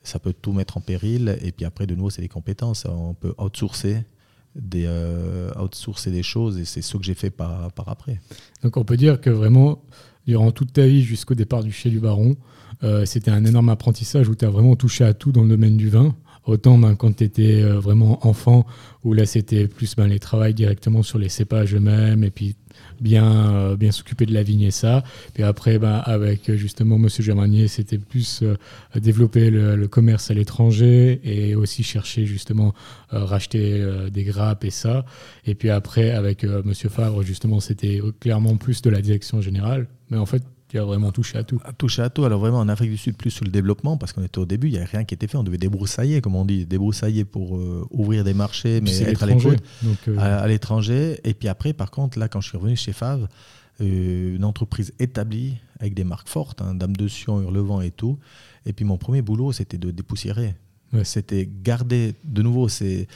[0.03, 1.37] ça peut tout mettre en péril.
[1.41, 2.85] Et puis après, de nouveau, c'est les compétences.
[2.85, 4.03] On peut outsourcer
[4.55, 8.19] des, euh, outsourcer des choses et c'est ce que j'ai fait par, par après.
[8.61, 9.81] Donc on peut dire que vraiment,
[10.27, 12.35] durant toute ta vie jusqu'au départ du chez du Baron,
[12.83, 15.77] euh, c'était un énorme apprentissage où tu as vraiment touché à tout dans le domaine
[15.77, 16.15] du vin.
[16.45, 18.65] Autant ben, quand tu étais euh, vraiment enfant,
[19.03, 22.55] où là c'était plus ben, les travails directement sur les cépages eux-mêmes et puis
[22.99, 25.03] bien, euh, bien s'occuper de la vigne et ça.
[25.33, 28.43] Puis après, ben, avec justement Monsieur Germanier, c'était plus
[28.95, 32.73] développer le, commerce à l'étranger et aussi chercher justement
[33.09, 35.05] racheter des grappes et ça.
[35.45, 39.87] Et puis après, avec Monsieur Favre, justement, c'était clairement plus de la direction générale.
[40.09, 40.43] Mais en fait,
[40.73, 41.61] tu as vraiment touché à tout.
[41.77, 42.25] Touché à tout.
[42.25, 44.69] Alors vraiment en Afrique du Sud, plus sur le développement, parce qu'on était au début,
[44.69, 45.37] il n'y avait rien qui était fait.
[45.37, 49.27] On devait débroussailler, comme on dit, débroussailler pour euh, ouvrir des marchés, mais être à
[49.27, 49.59] l'écoute
[50.07, 51.19] euh, à, l'étranger.
[51.25, 53.27] Et puis après, par contre, là, quand je suis revenu chez Fav,
[53.81, 58.17] euh, une entreprise établie avec des marques fortes, hein, Dame de Sion, Hurlevent et tout.
[58.65, 60.55] Et puis mon premier boulot, c'était de dépoussiérer.
[61.03, 63.07] C'était garder, de nouveau, c'est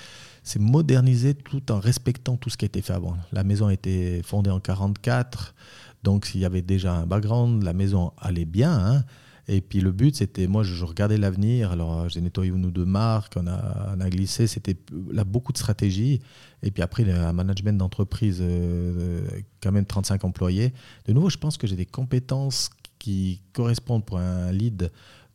[0.47, 3.17] c'est moderniser tout en respectant tout ce qui a été fait avant.
[3.33, 5.53] La maison a été fondée en 44.
[6.03, 8.73] Donc, s'il y avait déjà un background, la maison allait bien.
[8.73, 9.03] Hein.
[9.49, 11.71] Et puis le but, c'était, moi, je, regardais l'avenir.
[11.71, 14.45] Alors, euh, j'ai nettoyé une ou deux marques, on a, glissé.
[14.45, 14.75] C'était
[15.11, 16.21] là beaucoup de stratégie.
[16.63, 19.25] Et puis après, un management d'entreprise, euh,
[19.61, 20.73] quand même 35 employés.
[21.05, 24.91] De nouveau, je pense que j'ai des compétences qui correspondent pour un lead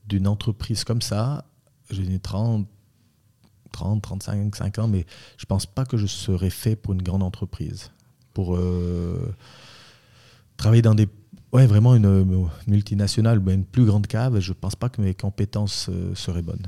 [0.06, 1.46] d'une entreprise comme ça.
[1.90, 2.66] J'ai 30,
[3.72, 5.06] 30, 35, 5 ans, mais
[5.38, 7.90] je ne pense pas que je serais fait pour une grande entreprise.
[8.34, 8.56] Pour.
[8.56, 9.34] Euh,
[10.62, 11.08] travailler dans des
[11.52, 12.24] ouais, vraiment une,
[12.68, 16.66] multinationale, une plus grande cave, je ne pense pas que mes compétences euh, seraient bonnes.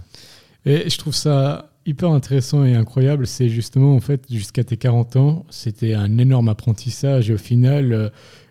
[0.66, 5.16] Et je trouve ça hyper intéressant et incroyable, c'est justement en fait jusqu'à tes 40
[5.16, 8.08] ans, c'était un énorme apprentissage et au final, euh,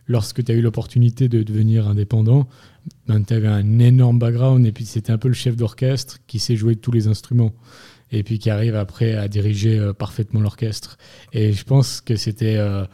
[0.08, 2.47] lorsque tu as eu l'opportunité de devenir indépendant,
[3.08, 6.39] ben, tu avais un énorme background et puis c'était un peu le chef d'orchestre qui
[6.39, 7.53] sait jouer tous les instruments
[8.13, 10.97] et puis qui arrive après à diriger euh, parfaitement l'orchestre.
[11.34, 12.56] Et je pense que c'était...
[12.56, 12.86] Euh,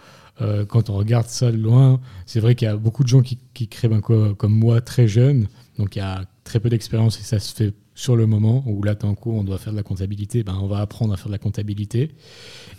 [0.68, 3.68] quand on regarde ça de loin, c'est vrai qu'il y a beaucoup de gens qui,
[3.68, 5.48] créent ben, comme moi très jeunes,
[5.78, 8.82] donc il y a très peu d'expérience et ça se fait sur le moment où
[8.82, 11.28] là, en cours, on doit faire de la comptabilité, ben, on va apprendre à faire
[11.28, 12.12] de la comptabilité.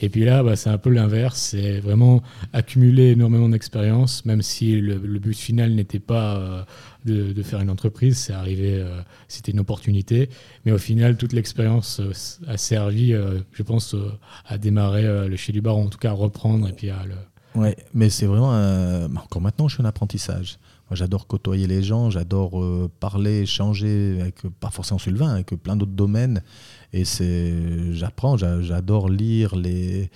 [0.01, 2.23] Et puis là, ben, c'est un peu l'inverse, c'est vraiment
[2.55, 8.17] accumuler énormément d'expérience, même si le, but final n'était pas euh, de, faire une entreprise,
[8.17, 10.31] c'est arrivé, euh, c'était une opportunité.
[10.65, 12.01] Mais au final, toute l'expérience
[12.47, 13.13] a servi,
[13.53, 13.95] je pense,
[14.47, 17.15] à démarrer le chez du bar, en tout cas à reprendre et puis à le,
[17.55, 18.51] Ouais, mais c'est vraiment
[19.17, 20.59] encore maintenant je suis en apprentissage.
[20.91, 25.29] Moi, j'adore côtoyer les gens, j'adore euh, parler, échanger avec pas forcément sur le vin,
[25.29, 26.43] avec plein d'autres domaines.
[26.93, 30.11] Et c'est, j'apprends, j'adore lire les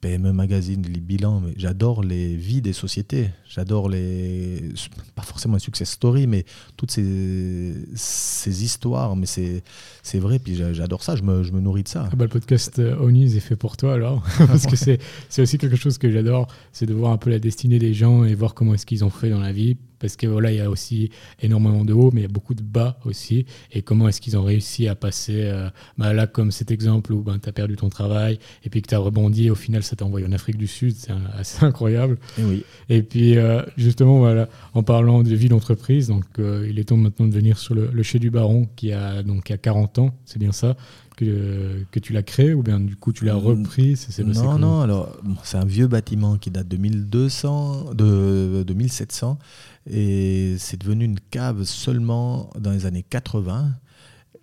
[0.00, 3.30] PME Magazine, les bilans, mais j'adore les vies des sociétés.
[3.48, 4.70] J'adore les.
[5.14, 6.44] Pas forcément les success stories, mais
[6.76, 9.14] toutes ces, ces histoires.
[9.16, 9.62] Mais c'est,
[10.02, 12.08] c'est vrai, puis j'adore ça, je me, je me, nourris de ça.
[12.10, 14.24] Ah bah, le podcast euh, Onis est fait pour toi alors.
[14.38, 17.38] Parce que c'est, c'est aussi quelque chose que j'adore, c'est de voir un peu la
[17.38, 20.26] destinée des gens et voir comment est-ce qu'ils ont fait dans la vie parce que
[20.26, 21.10] voilà, il y a aussi
[21.40, 23.46] énormément de hauts, mais il y a beaucoup de bas aussi.
[23.72, 27.22] Et comment est-ce qu'ils ont réussi à passer, euh, bah là, comme cet exemple où
[27.22, 29.82] ben, tu as perdu ton travail et puis que tu as rebondi, et au final,
[29.82, 32.18] ça t'a envoyé en Afrique du Sud, c'est assez incroyable.
[32.38, 32.64] Et, oui.
[32.88, 36.96] et puis, euh, justement, voilà, en parlant de vie d'entreprise, donc euh, il est temps
[36.96, 40.38] maintenant de venir sur le, Chez du Baron qui a, donc, a 40 ans, c'est
[40.38, 40.74] bien ça
[41.16, 43.38] que, que, tu l'as créé ou bien du coup tu l'as mm.
[43.38, 48.74] repris c'est, Non, non, alors c'est un vieux bâtiment qui date de 1200, de, de
[48.74, 49.38] 1700
[49.86, 53.72] et c'est devenu une cave seulement dans les années 80.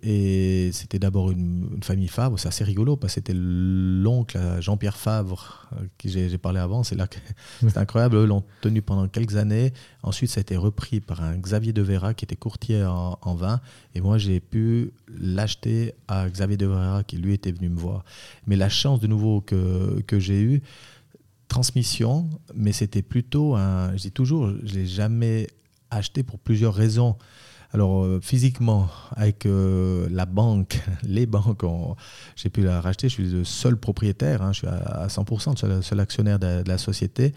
[0.00, 5.68] Et c'était d'abord une, famille Favre, c'est assez rigolo parce que c'était l'oncle Jean-Pierre Favre
[5.72, 7.08] euh, qui j'ai parlé avant, c'est là
[7.60, 9.72] c'est incroyable, eux l'ont tenu pendant quelques années.
[10.04, 13.60] Ensuite, ça a été repris par un Xavier de Vera qui était courtier en, vin
[13.96, 18.04] et moi j'ai pu l'acheter à Xavier de Vera qui lui était venu me voir.
[18.46, 20.62] Mais la chance de nouveau que, que j'ai eue,
[21.48, 23.92] transmission, mais c'était plutôt un.
[23.96, 25.48] Je dis toujours, je l'ai jamais
[25.90, 27.16] acheté pour plusieurs raisons.
[27.74, 31.64] Alors euh, physiquement, avec euh, la banque, les banques,
[32.34, 33.08] j'ai pu la racheter.
[33.08, 36.78] Je suis le seul propriétaire, hein, je suis à, 100%, le seul actionnaire de, la
[36.78, 37.34] société.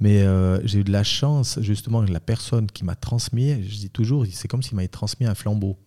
[0.00, 3.90] Mais euh, j'ai eu de la chance, justement, la personne qui m'a transmis, je dis
[3.90, 5.78] toujours, c'est comme s'il m'avait transmis un flambeau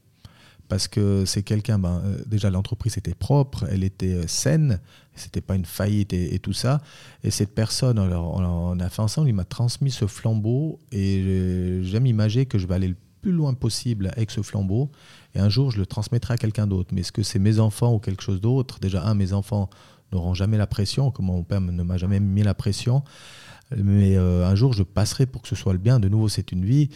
[0.71, 4.79] parce que c'est quelqu'un, ben, euh, déjà l'entreprise était propre, elle était euh, saine,
[5.15, 6.79] c'était pas une faillite et, tout ça.
[7.25, 12.05] Et cette personne, alors, on, a fait ensemble, il m'a transmis ce flambeau et j'aime
[12.05, 14.89] imaginer que je vais aller le plus loin possible avec ce flambeau.
[15.35, 16.91] Et un jour, je le transmettrai à quelqu'un d'autre.
[16.93, 18.79] Mais est-ce que c'est mes enfants ou quelque chose d'autre?
[18.79, 19.69] Déjà, un, mes enfants
[20.11, 23.03] n'auront jamais la pression, comme mon père ne m'a jamais mis la pression.
[23.77, 25.99] Mais euh, un jour, je passerai pour que ce soit le bien.
[25.99, 26.89] De nouveau, c'est une vie.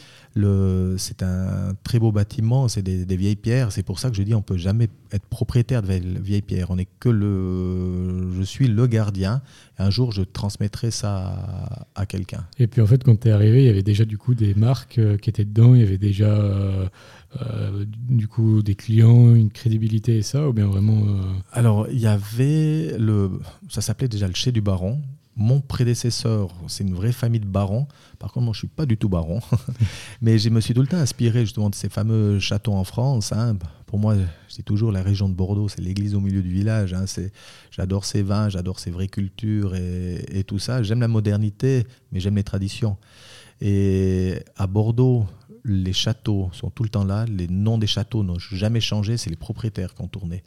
[0.97, 3.71] C'est un très beau bâtiment, c'est des, vieilles pierres.
[3.71, 6.67] C'est pour ça que je dis on peut jamais être propriétaire de vieilles pierres.
[6.71, 8.33] On est que le.
[8.37, 9.41] Je suis le gardien.
[9.77, 12.45] un jour, je transmettrai ça à, quelqu'un.
[12.59, 14.53] Et puis en fait, quand tu es arrivé, il y avait déjà du coup des
[14.53, 15.73] marques euh, qui étaient dedans.
[15.75, 16.27] Il y avait déjà.
[17.41, 21.03] Euh, du coup des clients, une crédibilité et ça, ou bien vraiment
[21.51, 23.39] Alors, il y avait le.
[23.69, 25.01] Ça s'appelait déjà le Chez du Baron
[25.35, 27.87] mon prédécesseur, c'est une vraie famille de barons.
[28.19, 29.41] Par contre, moi, je suis pas du tout baron.
[30.21, 33.33] Mais je me suis tout le temps inspiré justement de ces fameux châteaux en France.
[33.33, 33.57] Hein.
[33.85, 34.15] Pour moi,
[34.47, 36.93] c'est toujours la région de Bordeaux, c'est l'église au milieu du village.
[36.93, 37.03] Hein.
[37.69, 40.83] J'adore ces vins, j'adore ces vraies cultures et, tout ça.
[40.83, 42.97] J'aime la modernité, mais j'aime les traditions.
[43.59, 45.25] Et à Bordeaux,
[45.65, 47.25] les châteaux sont tout le temps là.
[47.25, 49.17] Les noms des châteaux n'ont jamais changé.
[49.17, 50.43] C'est les propriétaires qui ont tourné.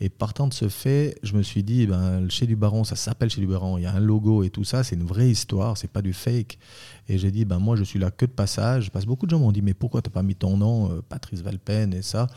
[0.00, 3.30] Et partant de ce fait, je me suis dit, ben, chez du Baron, ça s'appelle
[3.30, 5.76] chez du Baron, il y a un logo et tout ça, c'est une vraie histoire,
[5.76, 6.58] c'est pas du fake.
[7.08, 8.90] Et j'ai dit, ben, moi, je suis là que de passage.
[8.90, 10.92] Parce que beaucoup de gens m'ont dit, mais pourquoi tu n'as pas mis ton nom,
[10.92, 12.28] euh, Patrice Valpen et ça?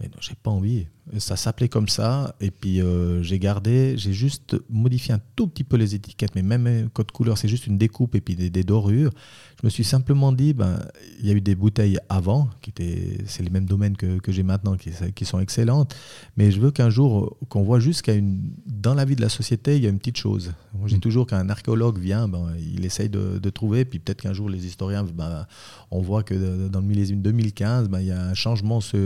[0.00, 0.86] Mais non, j'ai pas envie.
[1.16, 5.64] Ça s'appelait comme ça, et puis euh, j'ai gardé, j'ai juste modifié un tout petit
[5.64, 8.64] peu les étiquettes, mais même euh, code couleur, c'est juste une découpe et puis des
[8.64, 9.12] dorures.
[9.60, 10.78] Je me suis simplement dit, ben,
[11.18, 14.30] il y a eu des bouteilles avant, qui étaient, c'est les mêmes domaines que, que
[14.30, 15.96] j'ai maintenant, qui, qui, sont excellentes,
[16.36, 19.28] mais je veux qu'un jour, qu'on voit juste qu'à une, dans la vie de la
[19.28, 20.52] société, il y a une petite chose.
[20.86, 21.00] J'ai mm.
[21.00, 24.64] toujours qu'un archéologue vient, ben, il essaye de, de trouver, puis peut-être qu'un jour les
[24.64, 25.44] historiens, ben,
[25.90, 29.00] on voit que dans le millésime 2015, ben, il y a un changement sur,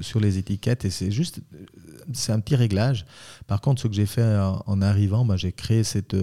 [0.00, 1.37] sur les étiquettes, et c'est juste,
[2.12, 3.06] c'est un petit réglage.
[3.46, 6.16] Par contre, ce que j'ai fait en, arrivant, ben, j'ai créé cette...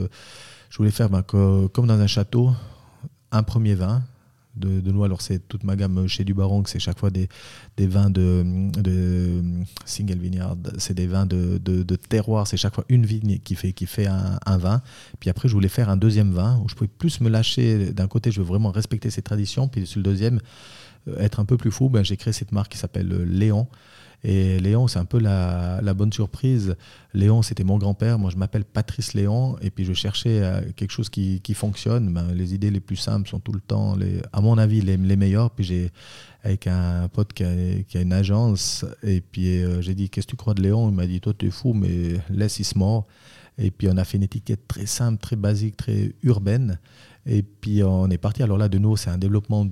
[0.69, 2.51] Je voulais faire ben, comme dans un château,
[3.31, 4.03] un premier vin
[4.55, 5.03] de, nous.
[5.03, 7.27] Alors, c'est toute ma gamme chez du Baron, c'est chaque fois des,
[7.77, 9.41] vins de,
[9.85, 14.57] single vineyard, c'est des vins de, terroir, c'est chaque fois une vigne qui fait, un,
[14.57, 14.81] vin.
[15.19, 17.93] Puis après, je voulais faire un deuxième vin où je pouvais plus me lâcher.
[17.93, 20.39] D'un côté, je veux vraiment respecter ces traditions, puis sur le deuxième,
[21.07, 23.67] euh, être un peu plus fou, ben, j'ai créé cette marque qui s'appelle Léon.
[24.27, 26.75] Et Léon, c'est un peu la, bonne surprise.
[27.13, 28.17] Léon, c'était mon grand-père.
[28.17, 29.55] Moi, je m'appelle Patrice Léon.
[29.61, 32.11] Et puis, je cherchais euh, quelque chose qui, fonctionne.
[32.11, 33.95] Ben, les idées les plus simples sont tout le temps,
[34.33, 35.51] à mon avis, les, meilleures.
[35.51, 35.91] Puis, j'ai,
[36.43, 40.37] avec un pote qui a, une agence, et puis euh, j'ai dit Qu'est-ce que tu
[40.37, 40.89] crois de Léon?
[40.89, 43.05] Il m'a dit Toi, tu es fou, mais laisse, il se mort.
[43.59, 46.79] Et puis, on a fait une étiquette très simple, très basique, très urbaine.
[47.27, 48.41] Et puis, on est parti.
[48.41, 49.67] Alors là, de nouveau, c'est un développement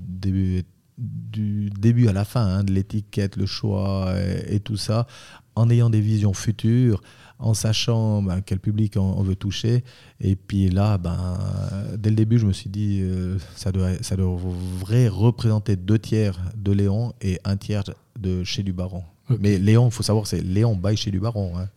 [0.98, 4.14] du début à la fin, hein, de l'étiquette, le choix
[4.48, 5.08] et, tout ça,
[5.56, 7.02] en ayant des visions futures,
[7.40, 9.84] en sachant ben, quel public on, veut toucher.
[10.20, 11.38] Et puis là, ben,
[11.98, 16.40] dès le début, je me suis dit, euh, ça, doit, ça devrait représenter deux tiers
[16.56, 17.84] de Léon et un tiers
[18.20, 19.04] de chez du Baron.
[19.40, 21.54] Mais Léon, il faut savoir, c'est Léon by chez du Baron.
[21.58, 21.70] Hein.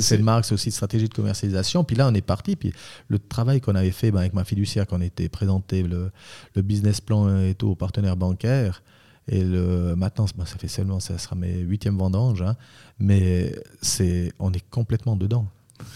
[0.00, 1.84] c'est une marque, c'est aussi une stratégie de commercialisation.
[1.84, 2.56] Puis là, on est parti.
[2.56, 2.72] Puis
[3.08, 6.10] le travail qu'on avait fait ben, avec ma fiduciaire, quand on était présenté le,
[6.56, 8.82] le, business plan et tout aux partenaires bancaires,
[9.28, 12.56] et le, maintenant, ben, ça fait seulement, ça sera mes huitièmes vendanges, hein.
[12.98, 15.46] mais c'est, on est complètement dedans.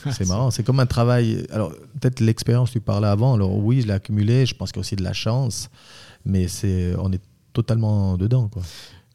[0.12, 1.46] C'est marrant, c'est comme un travail.
[1.50, 3.34] Alors, peut-être l'expérience, tu parlais avant.
[3.34, 4.46] Alors, oui, je l'ai accumulé.
[4.46, 5.68] Je pense qu'il y a aussi de la chance,
[6.24, 7.20] mais c'est, on est
[7.52, 8.48] totalement dedans.
[8.48, 8.62] Quoi.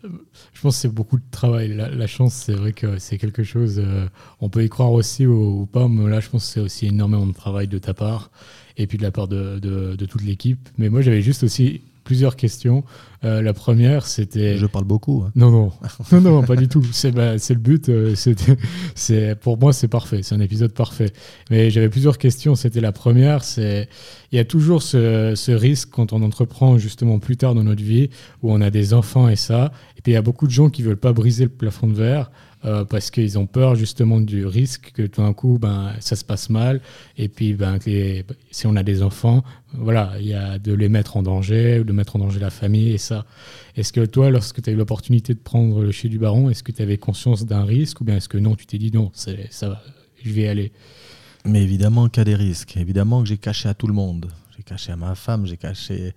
[0.03, 1.75] Je pense que c'est beaucoup de travail.
[1.75, 3.79] La, chance, c'est vrai que c'est quelque chose.
[3.79, 4.07] Euh,
[4.39, 7.27] on peut y croire aussi ou, pas, mais là, je pense que c'est aussi énormément
[7.27, 8.31] de travail de ta part
[8.77, 10.69] et puis de la part de, de toute l'équipe.
[10.77, 12.83] Mais moi, j'avais juste aussi plusieurs questions.
[13.23, 14.57] Euh, la première, c'était.
[14.57, 15.21] Je parle beaucoup.
[15.23, 15.31] Hein.
[15.35, 15.71] Non, non,
[16.11, 16.83] non, non, pas du tout.
[16.91, 17.87] C'est bah, le but.
[17.89, 18.15] Euh,
[18.95, 20.21] c'est pour moi, c'est parfait.
[20.23, 21.13] C'est un épisode parfait.
[21.51, 22.55] Mais j'avais plusieurs questions.
[22.55, 23.43] C'était la première.
[23.43, 23.89] C'est
[24.31, 27.83] il y a toujours ce, ce, risque quand on entreprend justement plus tard dans notre
[27.83, 28.09] vie
[28.41, 29.71] où on a des enfants et ça.
[29.95, 31.93] Et puis il y a beaucoup de gens qui veulent pas briser le plafond de
[31.93, 32.31] verre.
[32.65, 36.25] Euh, parce qu'ils ont peur justement du risque que tout d'un coup ben, ça se
[36.25, 36.81] passe mal.
[37.17, 37.79] Et puis ben,
[38.51, 41.93] si on a des enfants, voilà, il y a de les mettre en danger de
[41.93, 43.25] mettre en danger la famille et ça.
[43.77, 46.63] Est-ce que toi, lorsque tu as eu l'opportunité de prendre le chez du baron, est-ce
[46.63, 49.09] que tu avais conscience d'un risque ou bien est-ce que non, tu t'es dit non,
[49.13, 49.31] ça
[49.69, 49.81] va,
[50.21, 50.73] je vais y aller?
[51.45, 54.27] Mais évidemment qu'il y a des risques, évidemment que j'ai caché à tout le monde.
[54.57, 56.13] J'ai caché à ma femme, j'ai caché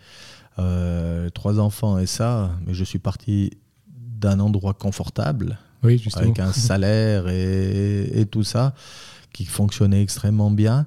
[0.58, 3.52] euh, trois enfants et ça, mais je suis parti
[3.86, 8.74] d'un endroit confortable avec un salaire et, tout ça
[9.32, 10.86] qui fonctionnait extrêmement bien.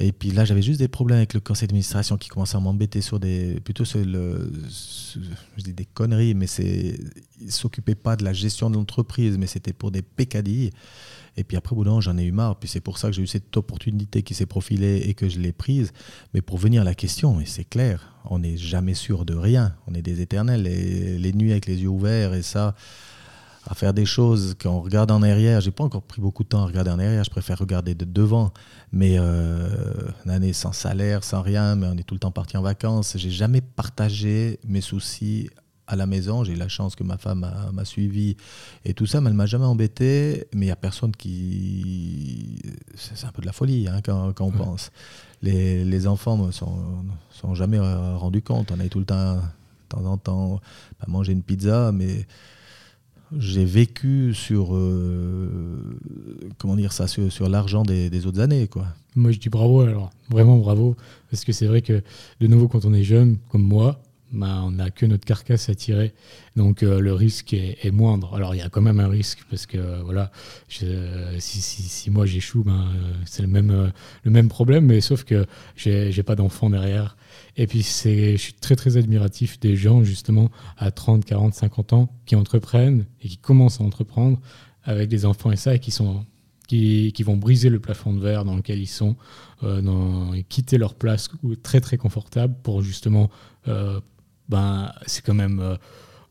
[0.00, 3.00] Et puis là, j'avais juste des problèmes avec le conseil d'administration qui commençait à m'embêter
[3.00, 3.60] sur des.
[3.64, 4.52] plutôt sur le.
[5.56, 6.98] je dis des conneries, mais c'est.
[7.40, 10.70] Ils ne s'occupaient pas de la gestion de l'entreprise, mais c'était pour des pécadilles.
[11.36, 12.58] Et puis après, au bout d'un j'en ai eu marre.
[12.58, 15.38] Puis c'est pour ça que j'ai eu cette opportunité qui s'est profilée et que je
[15.38, 15.92] l'ai prise.
[16.34, 19.74] Mais pour venir à la question, c'est clair, on n'est jamais sûr de rien.
[19.86, 20.66] On est des éternels.
[20.66, 22.74] Et les nuits avec les yeux ouverts et ça,
[23.68, 25.60] à faire des choses qu'on regarde en arrière.
[25.60, 27.22] J'ai pas encore pris beaucoup de temps à regarder en arrière.
[27.22, 28.50] Je préfère regarder de devant.
[28.92, 32.56] Mais euh, une année sans salaire, sans rien, mais on est tout le temps parti
[32.56, 33.18] en vacances.
[33.18, 35.50] J'ai jamais partagé mes soucis
[35.86, 36.44] à la maison.
[36.44, 38.38] J'ai eu la chance que ma femme m'a suivi
[38.86, 40.46] et tout ça, mais elle m'a jamais embêté.
[40.54, 42.62] Mais il n'y a personne qui.
[42.94, 44.90] C'est un peu de la folie hein, quand, on pense.
[45.42, 48.72] Les, les enfants ne sont, sont jamais rendus compte.
[48.72, 49.40] On a tout le temps, de
[49.90, 50.60] temps en temps,
[51.00, 52.26] à manger une pizza, mais
[53.36, 55.48] j'ai vécu sur euh,
[56.58, 58.86] comment dire ça sur, sur l'argent des, des, autres années quoi.
[59.16, 60.96] Moi je dis bravo alors vraiment bravo
[61.30, 62.02] parce que c'est vrai que
[62.40, 64.00] de nouveau quand on est jeune comme moi
[64.32, 66.12] bah, on n'a que notre carcasse à tirer,
[66.54, 68.34] donc euh, le risque est, moindre.
[68.34, 70.30] Alors il y a quand même un risque parce que voilà,
[70.68, 70.90] si,
[71.40, 72.88] si, moi j'échoue, ben,
[73.24, 73.90] c'est le même,
[74.24, 77.16] le même problème, mais sauf que j'ai pas d'enfant derrière.
[77.58, 82.08] Et puis je suis très très admiratif des gens justement à 30, 40, 50 ans
[82.24, 84.40] qui entreprennent et qui commencent à entreprendre
[84.84, 86.24] avec des enfants et ça et qui sont
[86.66, 89.16] qui, qui, vont briser le plafond de verre dans lequel ils sont,
[89.62, 91.30] euh, quitter leur place
[91.62, 93.30] très très confortable pour justement
[93.68, 94.00] euh,
[94.48, 95.60] ben, c'est quand même.
[95.60, 95.76] Euh,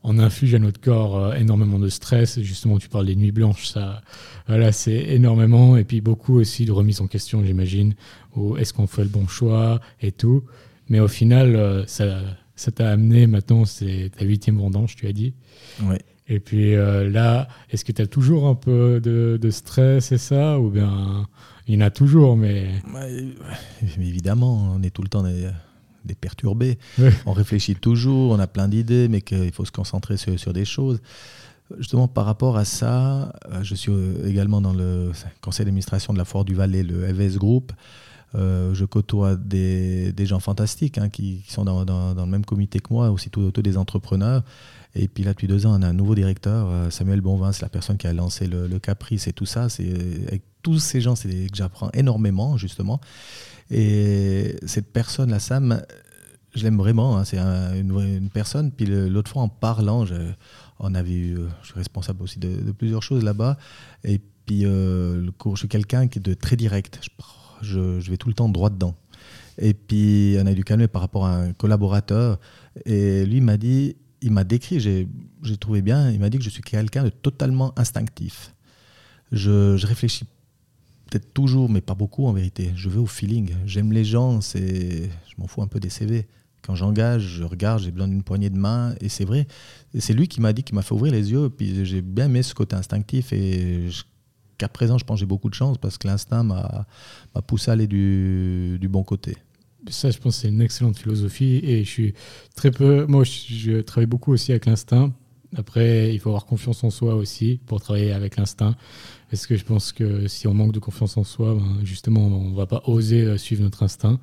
[0.04, 2.40] on inflige à notre corps euh, énormément de stress.
[2.40, 4.02] Justement, tu parles des nuits blanches, ça,
[4.46, 5.76] voilà, c'est énormément.
[5.76, 7.94] Et puis beaucoup aussi de remise en question, j'imagine.
[8.36, 10.44] Ou est-ce qu'on fait le bon choix et tout.
[10.88, 12.20] Mais au final, euh, ça,
[12.56, 15.34] ça t'a amené maintenant, c'est ta huitième vendange, tu as dit.
[15.82, 16.00] Ouais.
[16.30, 20.60] Et puis là, est-ce que tu as toujours un peu de, de, stress et ça?
[20.60, 21.26] Ou bien
[21.66, 22.68] il y en a toujours, mais.
[23.98, 26.78] évidemment, on est tout le temps des perturbés.
[27.26, 31.00] On réfléchit toujours, on a plein d'idées, mais qu'il faut se concentrer sur, des choses.
[31.76, 35.12] Justement, par rapport à ça, euh, je suis euh, également dans le
[35.42, 37.72] conseil d'administration de la Foire du Valais, le FS Group.
[38.34, 43.10] Euh, je côtoie des, gens fantastiques hein, qui, sont dans, le même comité que moi,
[43.10, 44.42] aussi tous des entrepreneurs.
[44.94, 47.68] Et puis là, depuis deux ans, on a un nouveau directeur, Samuel Bonvin, c'est la
[47.68, 49.68] personne qui a lancé le, Caprice et tout ça.
[50.26, 53.00] Avec tous ces gens, c'est que j'apprends énormément justement.
[53.70, 55.82] Et cette personne, la Sam,
[56.54, 57.18] je l'aime vraiment.
[57.18, 58.72] Hein, c'est une, personne.
[58.72, 60.14] Puis l'autre fois, en parlant, je,
[60.78, 63.56] on avait eu, je suis responsable aussi de, plusieurs choses là-bas.
[64.04, 67.00] Et puis, euh, le je suis quelqu'un qui est de très direct.
[67.62, 68.94] Je, vais tout le temps droit dedans.
[69.58, 72.38] Et puis, on a dû calmer par rapport à un collaborateur.
[72.84, 75.06] Et lui m'a dit, il m'a décrit, j'ai
[75.58, 78.54] trouvé bien, il m'a dit que je suis quelqu'un de totalement instinctif.
[79.32, 80.24] Je, je réfléchis
[81.08, 82.72] peut-être toujours, mais pas beaucoup en vérité.
[82.76, 83.50] Je vais au feeling.
[83.66, 86.26] J'aime les gens, c'est, je m'en fous un peu des CV.
[86.62, 89.46] Quand j'engage, je regarde, j'ai besoin d'une poignée de main, et c'est vrai.
[89.98, 92.42] c'est lui qui m'a dit, qui m'a fait ouvrir les yeux, puis j'ai bien aimé
[92.42, 93.88] ce côté instinctif, et
[94.58, 96.86] qu'à présent, je pense que j'ai beaucoup de chance parce que l'instinct m'a,
[97.46, 99.36] poussé à aller du, du bon côté.
[99.88, 102.14] Ça, je pense c'est une excellente philosophie, et je suis
[102.56, 103.06] très peu.
[103.06, 105.12] Moi, je, je travaille beaucoup aussi avec l'instinct.
[105.56, 108.76] Après, il faut avoir confiance en soi aussi pour travailler avec l'instinct.
[109.30, 112.50] Parce que je pense que si on manque de confiance en soi, ben, justement, on
[112.50, 114.20] ne va pas oser euh, suivre notre instinct.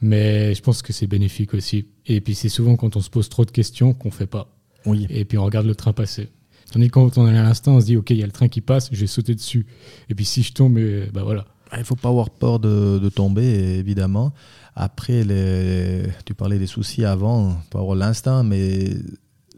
[0.00, 1.86] Mais je pense que c'est bénéfique aussi.
[2.06, 4.54] Et puis c'est souvent quand on se pose trop de questions qu'on ne fait pas.
[4.86, 5.06] Oui.
[5.10, 6.28] Et puis on regarde le train passer.
[6.72, 8.32] Tandis que quand on est à l'instinct, on se dit, OK, il y a le
[8.32, 9.66] train qui passe, je vais sauter dessus.
[10.08, 11.46] Et puis si je tombe, ben voilà.
[11.72, 13.44] Il ne faut pas avoir peur de, tomber,
[13.78, 14.32] évidemment.
[14.74, 18.90] Après, les, tu parlais des soucis avant, pas avoir l'instinct, mais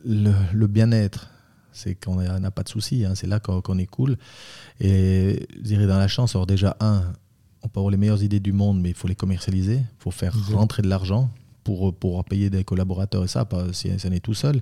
[0.05, 1.31] le, le bien-être,
[1.73, 3.15] c'est qu'on n'a pas de soucis, hein.
[3.15, 4.17] c'est là qu'on est cool.
[4.81, 7.03] Et je dirais dans la chance, alors déjà, un,
[7.63, 10.11] on peut avoir les meilleures idées du monde, mais il faut les commercialiser, il faut
[10.11, 11.31] faire rentrer de l'argent
[11.65, 14.61] pour, pour payer des collaborateurs et ça, pas, si ça n'est tout seul.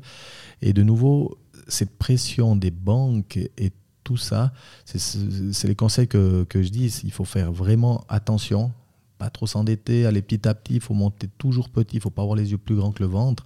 [0.60, 1.38] Et de nouveau,
[1.68, 3.72] cette pression des banques et
[4.04, 4.52] tout ça,
[4.84, 8.72] c'est les conseils que, je dis, il faut faire vraiment attention
[9.18, 12.22] pas trop s'endetter, aller petit à petit, il faut monter toujours petit, il faut pas
[12.22, 13.44] avoir les yeux plus grands que le ventre.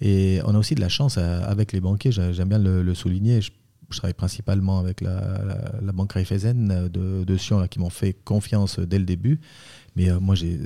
[0.00, 3.40] Et on a aussi de la chance euh, avec les banquiers, j'aime bien le, souligner.
[3.42, 3.50] Je,
[3.90, 9.04] travaille principalement avec la, banque Raiffeisen de, de Sion qui m'ont fait confiance dès le
[9.04, 9.40] début.
[9.96, 10.60] Mais euh, moi, j'ai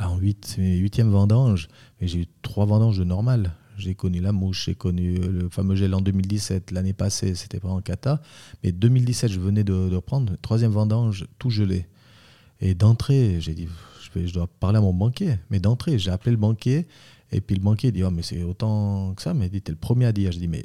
[0.00, 1.68] en 8, 8e vendange,
[2.00, 3.52] j'ai eu trois vendanges de normal.
[3.82, 6.70] J'ai connu la mouche, j'ai connu le fameux gel en 2017.
[6.70, 8.22] L'année passée, c'était pas en cata.
[8.62, 10.36] Mais 2017, je venais de, de reprendre.
[10.40, 11.86] Troisième vendange, tout gelé.
[12.60, 13.66] Et d'entrée, j'ai dit,
[14.14, 15.34] je, je, dois parler à mon banquier.
[15.50, 16.86] Mais d'entrée, j'ai appelé le banquier.
[17.32, 19.34] Et puis le banquier dit, oh, mais c'est autant que ça.
[19.34, 20.30] Mais il dit, t'es le premier à dire.
[20.30, 20.64] Je dis, mais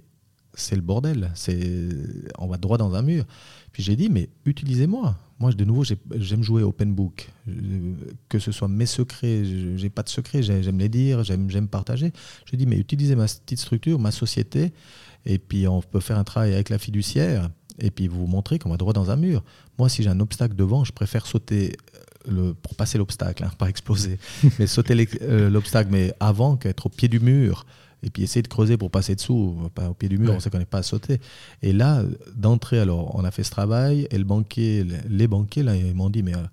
[0.58, 1.32] c'est le bordel.
[1.36, 1.90] C'est,
[2.38, 3.26] on va droit dans un mur.
[3.72, 5.18] Puis j'ai dit, mais utilisez-moi.
[5.40, 5.84] Moi, de nouveau,
[6.16, 7.30] j'aime jouer open book.
[8.28, 9.44] Que ce soit mes secrets,
[9.76, 12.12] j'ai pas de secrets, j'aime les dire, j'aime partager.
[12.50, 14.74] J'ai dit, mais utilisez ma petite structure, ma société,
[15.26, 17.50] et puis on peut faire un travail avec la fiduciaire,
[17.80, 19.44] et puis vous montrer qu'on va droit dans un mur.
[19.78, 21.78] Moi, si j'ai un obstacle devant, je préfère sauter
[22.28, 24.18] le, pour passer l'obstacle, hein, pas exploser,
[24.60, 27.66] mais sauter euh, l'obstacle, mais avant qu'être au pied du mur
[28.04, 30.50] et puis essayer de creuser pour passer dessous, pas au pied du mur, on sait
[30.50, 31.20] qu'on n'est pas à sauter.
[31.62, 32.04] Et là,
[32.36, 36.10] d'entrée, alors, on a fait ce travail, et le banquier, les banquiers, là, ils m'ont
[36.10, 36.44] dit, mais euh,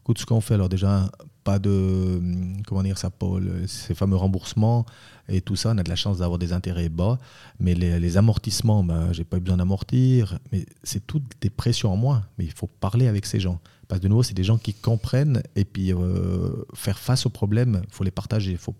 [0.00, 1.10] écoute, ce qu'on fait, alors déjà,
[1.44, 4.84] pas de, hum, comment dire ça, Paul, ces fameux remboursements
[5.28, 7.18] et tout ça, on a de la chance d'avoir des intérêts bas,
[7.60, 11.96] mais les, amortissements, ben, j'ai pas eu besoin d'amortir, mais c'est toutes des pressions en
[11.96, 13.60] moins, mais il faut parler avec ces gens.
[13.86, 17.30] Parce que de nouveau, c'est des gens qui comprennent, et puis euh, faire face aux
[17.30, 18.74] problèmes, il faut les partager, il faut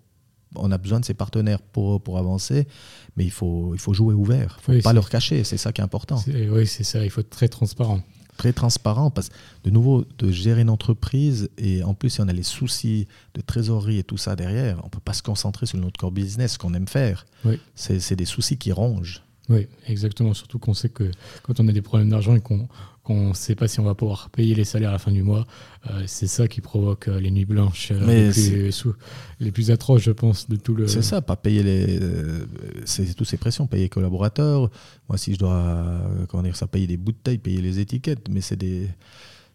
[0.55, 2.67] on a besoin de ses partenaires pour, pour avancer,
[3.15, 4.59] mais il faut, il faut jouer ouvert.
[4.67, 6.21] Il ne faut pas leur cacher, c'est ça qui est important.
[6.27, 8.01] oui, c'est ça, il faut être très transparent.
[8.37, 9.35] Très transparent, parce que
[9.65, 13.41] de nouveau, de gérer une entreprise, et en plus, si on a les soucis de
[13.41, 16.53] trésorerie et tout ça derrière, on ne peut pas se concentrer sur notre core business,
[16.53, 17.25] ce qu'on aime faire.
[17.45, 17.59] Oui.
[17.75, 19.23] C'est des soucis qui rongent.
[19.49, 20.33] Oui, exactement.
[20.33, 21.11] Surtout qu'on sait que
[21.43, 22.67] quand on a des problèmes d'argent et qu'on
[23.03, 25.23] qu'on ne sait pas si on va pouvoir payer les salaires à la fin du
[25.23, 25.47] mois.
[25.89, 28.31] Euh, c'est ça qui provoque euh, les nuits blanches euh,
[29.39, 30.87] les, plus, atroces, je pense, de tout le.
[30.87, 31.99] C'est ça, pas payer les.
[32.85, 34.69] c'est toutes ces pressions, payer les collaborateurs.
[35.09, 35.83] Moi, si je dois,
[36.29, 38.87] comment dire ça, payer des bouteilles, payer les étiquettes, mais c'est des.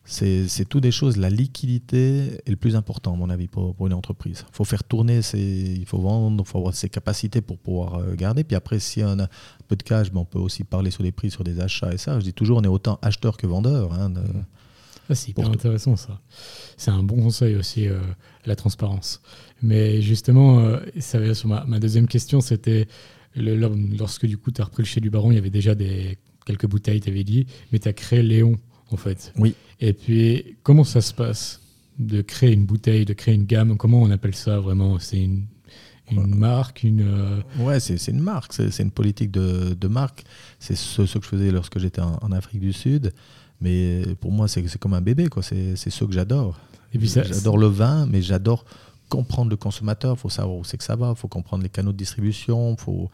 [0.06, 1.16] C'est tout des choses.
[1.16, 4.44] La liquidité est le plus important, à mon avis, pour, pour une entreprise.
[4.48, 8.14] Il faut faire tourner, il faut vendre, il faut avoir ses capacités pour pouvoir euh,
[8.14, 8.44] garder.
[8.44, 9.28] Puis après, si on a un
[9.66, 11.98] peu de cash, ben on peut aussi parler sur les prix, sur des achats et
[11.98, 12.18] ça.
[12.20, 13.92] Je dis toujours, on est autant acheteur que vendeur.
[13.92, 14.14] Hein,
[15.08, 16.20] ah, c'est hyper intéressant ça.
[16.76, 17.98] C'est un bon conseil aussi, euh,
[18.44, 19.20] la transparence.
[19.60, 22.86] Mais justement, euh, ça vient sur ma, ma deuxième question, c'était
[23.34, 26.18] lorsque du coup tu as repris le chez du baron, il y avait déjà des,
[26.46, 28.56] quelques bouteilles, tu avais dit, mais tu as créé Léon
[28.90, 29.32] en fait.
[29.36, 29.54] Oui.
[29.80, 31.60] Et puis, comment ça se passe
[31.98, 33.76] de créer une bouteille, de créer une gamme?
[33.76, 34.98] Comment on appelle ça vraiment?
[34.98, 35.46] C'est une,
[36.10, 40.24] une marque une, euh, Ouais, c'est une marque, c'est une politique de, de marque.
[40.58, 43.12] C'est ce, que je faisais lorsque j'étais en, Afrique du Sud.
[43.60, 45.42] Mais pour moi, c'est comme un bébé, quoi.
[45.42, 46.58] C'est ce que j'adore.
[46.92, 48.64] J'adore le vin, mais j'adore
[49.08, 50.14] comprendre le consommateur.
[50.16, 51.10] Il faut savoir où c'est que ça va.
[51.10, 52.76] Il faut comprendre les canaux de distribution.
[52.76, 53.10] faut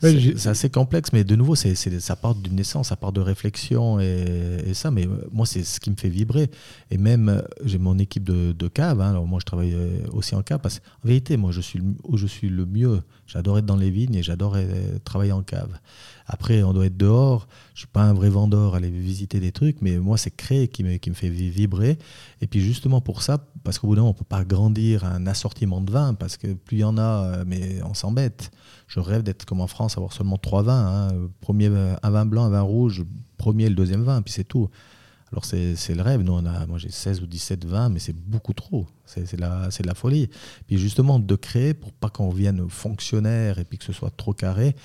[0.00, 4.00] c'est assez complexe, mais de nouveau, c'est, ça part d'une naissance, ça part de réflexion
[4.00, 4.90] et, ça.
[4.90, 6.50] Mais euh, moi, c'est ce qui me fait vibrer.
[6.90, 9.00] Et même, euh, j'ai mon équipe de, de cave.
[9.00, 9.10] Hein.
[9.10, 10.60] alors moi, je travaille euh, aussi en cave.
[10.60, 13.02] Parce qu'en vérité, moi, je suis où je suis le mieux.
[13.26, 14.56] J'adore être dans les vignes et j'adore
[15.04, 15.78] travailler en cave.
[16.26, 17.46] Après, on doit être dehors.
[17.74, 20.82] Je suis pas un vrai vendeur, aller visiter des trucs, mais moi, c'est créer qui
[20.82, 21.98] me, qui me fait vibrer.
[22.40, 25.26] Et puis justement pour ça, parce qu'au bout d'un moment, on peut pas grandir un
[25.26, 28.50] assortiment de vins, parce que plus il y en a, mais on s'embête.
[28.86, 31.08] Je rêve d'être comme en France, avoir seulement trois vins.
[31.08, 31.28] Hein.
[31.40, 31.66] Premier,
[32.02, 33.04] un vin blanc, un vin rouge,
[33.36, 34.68] premier et le deuxième vin, puis c'est tout.
[35.34, 36.20] Alors c'est le rêve.
[36.20, 38.86] Nous, on a, moi j'ai 16 ou 17 vins, mais c'est beaucoup trop.
[39.04, 40.30] C'est de, la, folie.
[40.68, 44.32] Puis justement, de créer pour pas qu'on vienne fonctionnaire et puis que ce soit trop
[44.32, 44.76] carré.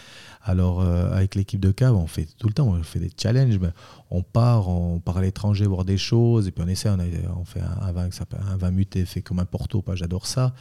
[0.42, 3.60] Alors euh, avec l'équipe de cave, on fait tout le temps, on fait des challenges.
[4.10, 6.90] on part, on part à l'étranger voir des choses et puis on essaie.
[6.90, 8.10] On, fait un, vin
[8.52, 9.86] un vin muté fait comme un Porto.
[9.94, 10.56] J'adore ça.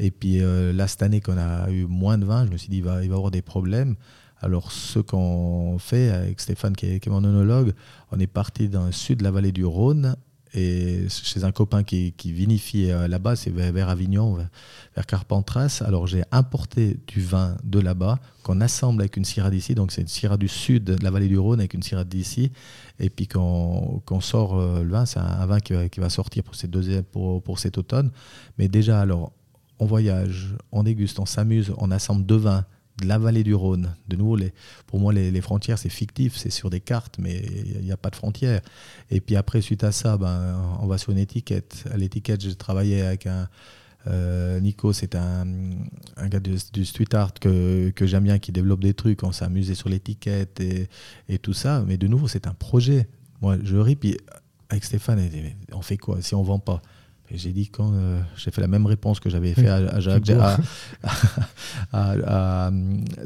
[0.00, 2.70] Et puis euh, là cette année qu'on a eu moins de vin, je me suis
[2.70, 3.94] dit il va, il avoir des problèmes.
[4.40, 7.72] Alors, ce qu'on fait avec Stéphane, qui est, mon onologue,
[8.12, 10.16] on est parti dans le sud de la vallée du Rhône
[10.54, 14.34] et chez un copain qui, vinifie euh, là-bas, c'est vers, Avignon,
[14.94, 15.82] vers, Carpentras.
[15.84, 19.74] Alors j'ai importé du vin de là-bas qu'on assemble avec une syrah d'ici.
[19.74, 22.50] Donc c'est une syrah du sud de la vallée du Rhône avec une syrah d'ici.
[22.98, 26.70] Et puis qu'on sort euh, le vin, c'est un, vin qui, va sortir pour, cette
[26.70, 28.10] deuxième, pour, pour cet automne.
[28.56, 29.32] Mais déjà, alors,
[29.78, 32.64] on voyage, on déguste, on s'amuse, on assemble deux vins
[33.00, 33.94] de la vallée du Rhône.
[34.08, 34.52] De nouveau, les,
[34.86, 37.42] pour moi, les, frontières, c'est fictif, c'est sur des cartes, mais
[37.76, 38.60] il n'y a, pas de frontières.
[39.10, 41.84] Et puis après, suite à ça, ben, on va sur une étiquette.
[41.92, 43.48] À l'étiquette, j'ai travaillé avec un.
[44.06, 45.46] Euh, Nico, c'est un,
[46.16, 49.22] un, gars du, street art que, j'aime bien, qui développe des trucs.
[49.22, 50.88] On s'est amusé sur l'étiquette et,
[51.28, 51.84] et, tout ça.
[51.86, 53.08] Mais de nouveau, c'est un projet.
[53.42, 54.16] Moi, je ris, puis
[54.70, 55.20] avec Stéphane,
[55.72, 56.82] on fait quoi si on vend pas?
[57.34, 60.24] J'ai dit quand euh, j'ai fait la même réponse que j'avais fait à, Jacques,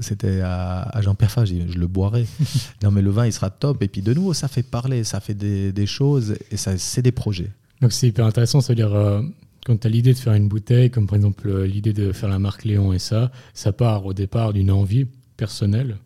[0.01, 2.27] c'était à, Jean Perfat, je le boirai.
[2.83, 5.21] non mais le vin il sera top et puis de nouveau ça fait parler, ça
[5.21, 7.51] fait des, choses et ça c'est des projets.
[7.81, 9.23] Donc c'est hyper intéressant, c'est-à-dire euh,
[9.65, 12.29] quand tu as l'idée de faire une bouteille, comme par exemple euh, l'idée de faire
[12.29, 15.97] la marque Léon et ça, ça part au départ d'une envie personnelle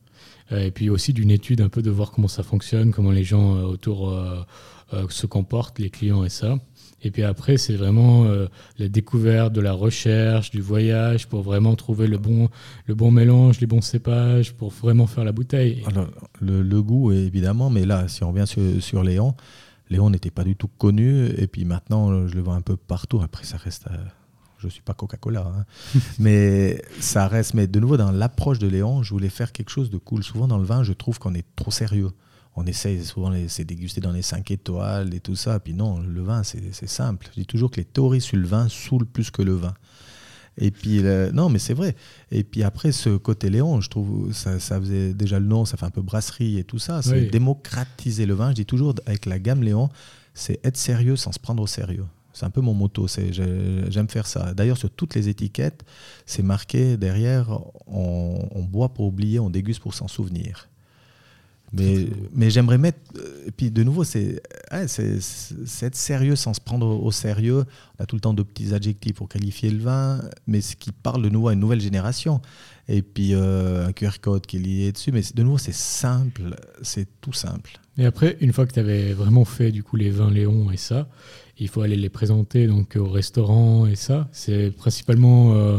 [0.52, 3.62] et puis aussi d'une étude un peu de voir comment ça fonctionne, comment les gens
[3.62, 4.14] autour
[5.08, 6.56] se comportent, les clients et ça.
[7.02, 8.46] Et puis après, c'est vraiment euh,
[8.78, 12.48] la découverte de la recherche, du voyage, pour vraiment trouver le bon,
[12.86, 15.84] le bon mélange, les bons cépages, pour vraiment faire la bouteille.
[15.86, 16.08] Alors,
[16.40, 18.46] le, goût, évidemment, mais là, si on revient
[18.80, 19.34] sur, Léon,
[19.90, 23.20] Léon n'était pas du tout connu, et puis maintenant, je le vois un peu partout.
[23.22, 23.86] Après, ça reste...
[23.90, 23.96] Euh,
[24.58, 26.00] je ne suis pas Coca-Cola, hein.
[26.18, 27.52] mais ça reste...
[27.52, 30.24] Mais de nouveau, dans l'approche de Léon, je voulais faire quelque chose de cool.
[30.24, 32.10] Souvent, dans le vin, je trouve qu'on est trop sérieux
[32.56, 35.60] on essaye souvent, c'est déguster dans les 5 étoiles et tout ça.
[35.60, 37.28] Puis non, le vin, c'est simple.
[37.34, 39.74] Je dis toujours que les théories sur le vin saoulent plus que le vin.
[40.58, 41.02] Et puis,
[41.34, 41.94] non, mais c'est vrai.
[42.30, 45.84] Et puis après, ce côté Léon, je trouve, ça, faisait déjà le nom, ça fait
[45.84, 47.02] un peu brasserie et tout ça.
[47.02, 48.50] C'est démocratiser le vin.
[48.50, 49.90] Je dis toujours, avec la gamme Léon,
[50.32, 52.06] c'est être sérieux sans se prendre au sérieux.
[52.32, 53.06] C'est un peu mon motto.
[53.06, 54.54] J'aime faire ça.
[54.54, 55.84] D'ailleurs, sur toutes les étiquettes,
[56.24, 60.70] c'est marqué derrière on boit pour oublier, on déguste pour s'en souvenir.
[61.72, 62.98] Mais, mais j'aimerais mettre.
[63.46, 64.40] Et puis de nouveau, c'est
[64.70, 67.64] être sérieux sans se prendre au, sérieux.
[67.98, 70.92] On a tout le temps de petits adjectifs pour qualifier le vin, mais ce qui
[70.92, 72.40] parle de nouveau à une nouvelle génération.
[72.88, 75.10] Et puis euh, un QR code qui est lié dessus.
[75.12, 76.54] Mais de nouveau, c'est simple.
[76.82, 77.78] C'est tout simple.
[77.98, 80.76] Et après, une fois que tu avais vraiment fait du coup les vins Léon et
[80.76, 81.08] ça,
[81.58, 84.28] il faut aller les présenter donc au restaurant et ça.
[84.32, 85.78] C'est principalement euh,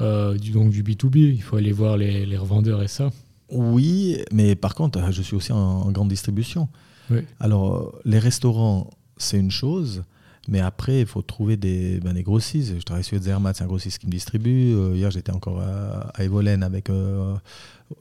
[0.00, 1.18] euh, du, donc, du B2B.
[1.18, 3.10] Il faut aller voir les, les revendeurs et ça.
[3.52, 6.68] Oui, mais par contre, je suis aussi en, grande distribution.
[7.40, 8.88] Alors, les restaurants,
[9.18, 10.02] c'est une chose,
[10.48, 12.74] mais après, il faut trouver des, ben, des grossistes.
[12.78, 14.72] Je travaille sur Zermatt, c'est un grossiste qui me distribue.
[14.72, 17.34] Euh, hier, j'étais encore à, à Evolène avec euh,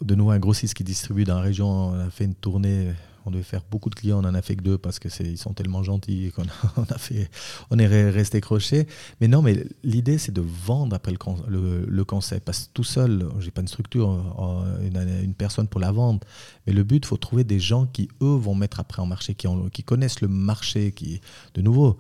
[0.01, 1.67] de nouveau un grossiste qui distribue dans la région.
[1.67, 2.87] On a fait une tournée
[3.25, 5.37] on devait faire beaucoup de clients, on en a fait que deux parce que ils
[5.37, 6.43] sont tellement gentils qu'on
[6.89, 7.29] a, fait,
[7.69, 8.87] on est resté crochet.
[9.19, 11.13] Mais non, mais l'idée c'est de vendre après
[11.47, 12.45] le, le, concept.
[12.45, 14.09] Parce que tout seul, j'ai pas une structure,
[14.39, 16.19] euh, une, personne pour la vendre.
[16.65, 19.47] Mais le but, faut trouver des gens qui eux vont mettre après en marché, qui,
[19.71, 21.21] qui connaissent le marché, qui,
[21.53, 21.97] de nouveau,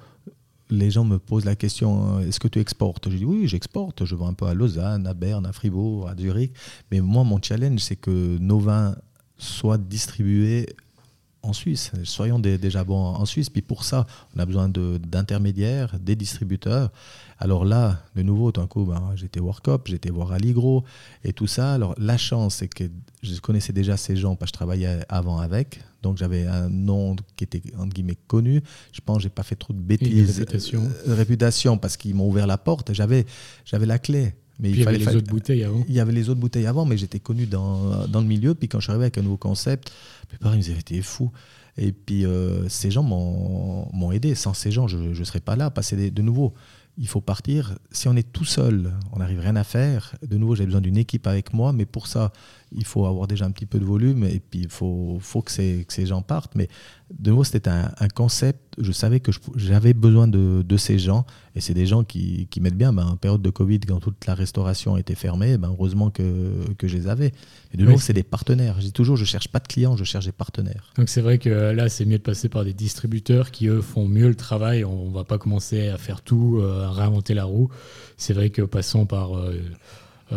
[0.71, 3.09] les gens me posent la question est-ce que tu exportes?
[3.09, 4.05] Je dis oui, j'exporte.
[4.05, 6.53] Je vends un peu à Lausanne, à Berne, à Fribourg, à Zurich.
[6.91, 8.95] Mais moi, mon challenge, c'est que nos vins
[9.37, 10.67] soient distribués
[11.43, 11.91] en Suisse.
[12.03, 13.49] Soyons déjà bons en Suisse.
[13.49, 16.91] Puis pour ça, on a besoin d'intermédiaires, des distributeurs.
[17.39, 20.83] Alors là, de nouveau, tout d'un coup, ben, j'étais Workup, j'étais voir Aligro
[21.23, 21.73] et tout ça.
[21.73, 22.83] Alors la chance, c'est que
[23.23, 25.81] je connaissais déjà ces gens parce que je travaillais avant avec.
[26.03, 28.61] Donc j'avais un nom qui était entre guillemets connu.
[28.91, 30.37] Je pense que j'ai pas fait trop de bêtises.
[30.37, 30.83] réputation.
[31.07, 32.93] Euh, réputation parce qu'ils m'ont ouvert la porte.
[32.93, 33.25] J'avais,
[33.65, 34.35] j'avais la clé.
[34.61, 35.83] Mais il, y avait les autres bouteilles avant.
[35.89, 38.53] Il y avait les autres bouteilles avant, mais j'étais connu dans, dans, le milieu.
[38.53, 39.91] Puis quand je suis arrivé avec un nouveau concept,
[40.39, 41.31] pareil, ils me disaient, t'es fou.
[41.77, 44.35] Et puis euh, ces gens m'ont aidé.
[44.35, 45.71] Sans ces gens, je ne serais pas là.
[45.71, 46.53] Passer de nouveau
[46.97, 47.77] il faut partir.
[47.91, 50.15] Si on est tout seul, on n'arrive rien à faire.
[50.27, 52.31] De nouveau, j'ai besoin d'une équipe avec moi, mais pour ça,
[52.73, 55.51] il faut avoir déjà un petit peu de volume et puis il faut, faut que,
[55.51, 56.55] ces, que ces gens partent.
[56.55, 56.69] Mais
[57.19, 58.59] de nouveau, c'était un, concept.
[58.77, 62.61] Je savais que j'avais besoin de, de, ces gens et c'est des gens qui, qui
[62.61, 62.93] m'aident bien.
[62.93, 66.87] Ben, en période de Covid, quand toute la restauration était fermée, ben, heureusement que, que
[66.87, 67.33] je les avais.
[67.73, 68.75] Et de nouveau, c'est des partenaires.
[68.79, 70.91] Je dis toujours, je cherche pas de clients, je cherche des partenaires.
[70.97, 74.07] Donc c'est vrai que là, c'est mieux de passer par des distributeurs qui, eux, font
[74.07, 74.85] mieux le travail.
[74.85, 77.69] On va pas commencer à faire tout, euh, à réinventer la roue.
[78.15, 79.37] C'est vrai que passant par...
[79.37, 79.59] Euh, euh,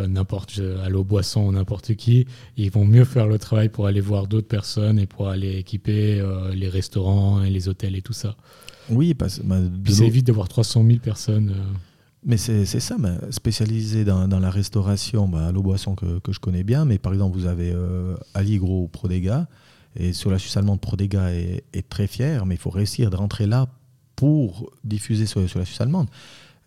[0.08, 2.26] n'importe à l'eau boisson ou n'importe qui,
[2.56, 6.20] ils vont mieux faire le travail pour aller voir d'autres personnes et pour aller équiper
[6.20, 8.36] euh, les restaurants et les hôtels et tout ça.
[8.90, 11.50] Oui, parce bah, c'est vite d'avoir 300 000 personnes.
[11.50, 11.78] Euh.
[12.26, 16.32] Mais c'est ça, bah, spécialisé dans, dans, la restauration, bah, à l'eau boisson que, que,
[16.32, 17.74] je connais bien, mais par exemple, vous avez
[18.32, 19.46] Aligro Prodega,
[19.96, 23.16] et sur la Suisse allemande, Prodega est, est, très fier, mais il faut réussir de
[23.16, 23.68] rentrer là
[24.16, 26.08] pour diffuser sur, sur la Suisse allemande.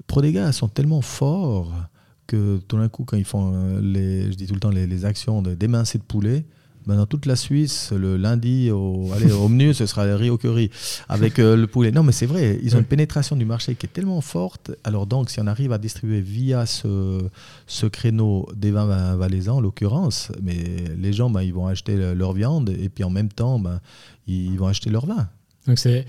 [0.06, 1.74] Prodega sont tellement forts
[2.28, 5.06] que tout d'un coup, quand ils font, euh, les, je dis tout le temps, les,
[5.06, 6.46] actions de d'émincer de poulet,
[6.86, 10.38] ben dans toute la Suisse, le lundi, au, allez, au menu, ce sera riz au
[10.38, 10.70] curry
[11.10, 11.92] avec euh, le poulet.
[11.92, 14.72] Non, mais c'est vrai, ils ont une pénétration du marché qui est tellement forte.
[14.84, 17.28] Alors donc, si on arrive à distribuer via ce,
[17.66, 22.34] ce créneau des vins valaisans, en l'occurrence, mais les gens, ben, ils vont acheter leur
[22.34, 23.82] viande et puis en même temps, ben,
[24.28, 25.28] ils vont acheter leur vin.
[25.68, 26.06] Donc c'est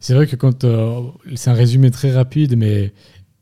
[0.00, 1.02] c'est vrai que quand euh,
[1.36, 2.92] c'est un résumé très rapide, mais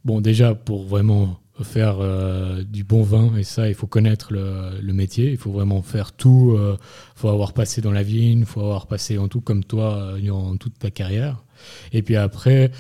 [0.05, 3.37] bon déjà pour vraiment faire euh, du bon vin.
[3.37, 5.31] Et ça il faut connaître le, métier.
[5.31, 6.77] Il faut vraiment faire tout il euh,
[7.15, 10.57] faut avoir passé dans la vigne faut avoir passé en tout comme toi euh, en
[10.57, 11.45] toute ta carrière.
[11.93, 12.73] Et puis après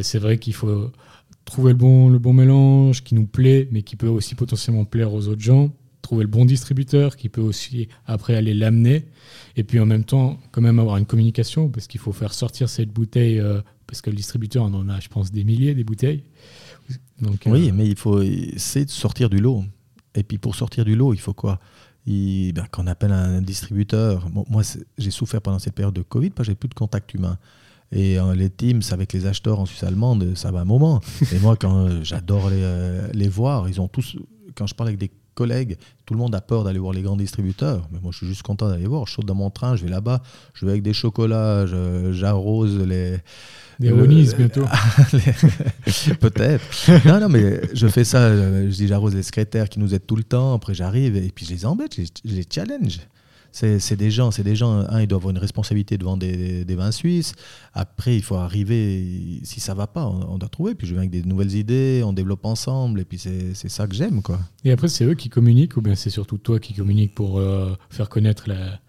[0.00, 0.90] c'est vrai qu'il faut
[1.44, 5.12] trouver le bon le bon mélange qui nous plaît mais qui peut aussi potentiellement plaire
[5.12, 5.70] aux autres gens.
[6.00, 9.06] Trouver le bon distributeur qui peut aussi après aller l'amener.
[9.56, 12.68] Et puis en même temps quand même avoir une communication parce qu'il faut faire sortir
[12.68, 13.42] cette bouteille
[13.86, 16.24] parce que le distributeur en a je pense des milliers des bouteilles
[17.46, 19.64] oui, euh, mais il faut essayer de sortir du lot.
[20.14, 21.58] Et puis pour sortir du lot, il faut quoi?
[22.06, 24.62] Il, ben, quand on appelle un distributeur, moi
[24.98, 27.38] j'ai souffert pendant cette période de Covid parce que j'ai plus de contact humain.
[27.92, 31.00] Et euh, les Teams avec les acheteurs en Suisse allemande, ça va un moment.
[31.32, 34.16] Et moi, quand euh, j'adore les, euh, les, voir, ils ont tous,
[34.56, 37.16] quand je parle avec des collègues, tout le monde a peur d'aller voir les grands
[37.16, 37.88] distributeurs.
[37.92, 39.06] Mais moi, je suis juste content d'aller voir.
[39.06, 40.22] Je saute dans mon train, je vais là-bas,
[40.54, 41.66] je vais avec des chocolats,
[42.12, 43.18] j'arrose les.
[43.80, 44.64] Des brownies bientôt.
[46.20, 46.64] Peut-être.
[47.06, 48.34] non, non, mais je fais ça.
[48.34, 50.54] Je dis, j'arrose les secrétaires qui nous aident tout le temps.
[50.54, 53.00] Après, j'arrive et puis je les embête, je les challenge
[53.54, 56.74] c'est des gens, c'est des gens, un, ils doivent avoir une responsabilité devant des, des,
[56.74, 57.34] vins suisses.
[57.72, 60.74] Après, il faut arriver, si ça va pas, on, doit trouver.
[60.74, 63.94] Puis je viens avec des nouvelles idées, on développe ensemble, et puis c'est ça que
[63.94, 64.22] j'aime.
[64.22, 64.40] quoi.
[64.64, 67.74] Et après, c'est eux qui communiquent, ou bien c'est surtout toi qui communiques pour euh,
[67.90, 68.80] faire connaître la,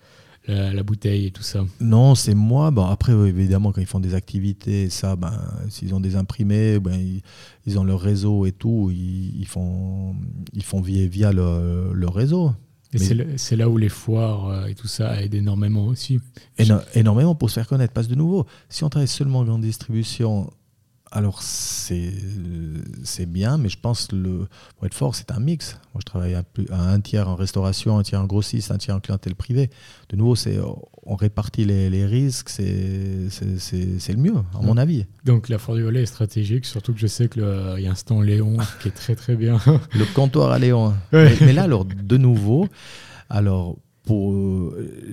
[0.48, 2.72] la, bouteille et tout ça Non, c'est moi.
[2.72, 5.34] Bon, après, évidemment, quand ils font des activités, ça, ben,
[5.70, 7.00] s'ils ont des imprimés, ben,
[7.66, 10.16] ils, ont leur réseau et tout, ils, font,
[10.54, 12.52] ils font via, via leur réseau.
[12.94, 16.20] Et c'est là où les foires euh, et tout ça aident énormément aussi.
[16.94, 17.94] énormément pour se faire connaître.
[17.94, 20.50] Parce de nouveau, si on travaille seulement en distribution,
[21.16, 22.12] alors c'est
[23.26, 25.80] bien, mais je pense le pour être fort, c'est un mix.
[25.94, 29.00] Moi, je travaille à, un tiers en restauration, un tiers en grossiste, un tiers en
[29.00, 29.70] clientèle privée.
[30.10, 30.60] De nouveau, c'est
[31.06, 35.06] on répartit les, risques, c'est le mieux, à mon avis.
[35.24, 37.96] Donc la Foire du Volet est stratégique, surtout que je sais qu'il y a un
[37.96, 39.58] stand Léon qui est très très bien.
[39.94, 40.94] le comptoir à Léon.
[41.14, 42.68] Mais, là, alors, de nouveau,
[43.30, 43.78] alors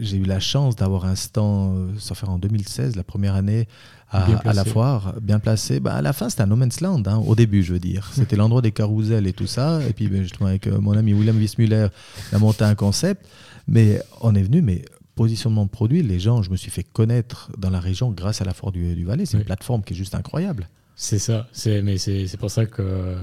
[0.00, 3.66] j'ai eu la chance d'avoir un stand, ça fait en 2016, la première année,
[4.12, 5.80] à, la foire, bien placé.
[5.80, 8.10] Bah, à la fin, c'était un no man's land, hein, au début, je veux dire.
[8.12, 9.80] C'était l'endroit des carousels et tout ça.
[9.88, 11.88] Et puis, ben, justement, avec euh, mon ami William Wissmuller,
[12.32, 13.26] on a monté un concept.
[13.68, 14.84] Mais on est venu, mais
[15.14, 18.44] positionnement de produit, les gens, je me suis fait connaître dans la région grâce à
[18.44, 19.26] la foire du, Valais.
[19.26, 20.68] C'est une plateforme qui est juste incroyable.
[20.94, 23.16] C'est ça, mais c'est pour ça que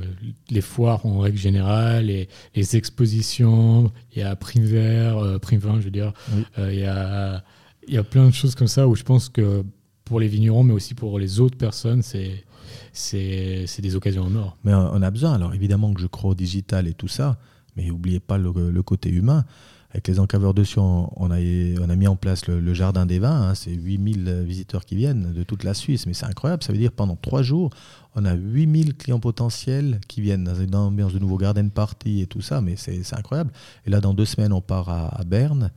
[0.50, 5.60] les foires en règle générale, et les expositions, il y a Prime Vert, euh, Prime
[5.60, 6.14] 20, je veux dire,
[6.58, 7.44] euh, il y, a,
[7.88, 9.64] il y a plein de choses comme ça où je pense que
[10.10, 12.43] pour les vignerons, mais aussi pour les autres personnes, c'est
[12.91, 14.57] c'est des occasions en or.
[14.64, 17.38] Mais on a besoin, alors évidemment que je crois au digital et tout ça,
[17.76, 19.45] mais n'oubliez pas le, côté humain.
[19.91, 23.20] Avec les encaveurs de Sion, on a, on a mis en place le, jardin des
[23.20, 23.49] vins.
[23.49, 23.55] Hein.
[23.55, 26.64] c'est 8000 visiteurs qui viennent de toute la Suisse, mais c'est incroyable.
[26.64, 27.70] Ça veut dire pendant trois jours,
[28.16, 32.28] on a 8000 clients potentiels qui viennent dans une ambiance de nouveau garden party et
[32.28, 33.51] tout ça, mais c'est incroyable.
[33.86, 35.72] Et là, dans deux semaines, on part à, Berne,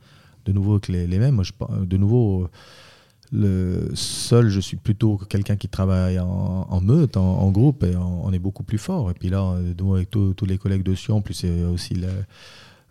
[0.45, 1.41] de nouveau avec les, mêmes.
[1.81, 2.49] de nouveau
[3.33, 8.39] le seul, je suis plutôt quelqu'un qui travaille en, meute, en, groupe, et on, est
[8.39, 9.09] beaucoup plus fort.
[9.09, 9.55] Et puis là,
[9.93, 11.95] avec tous les collègues de Sion, plus c'est aussi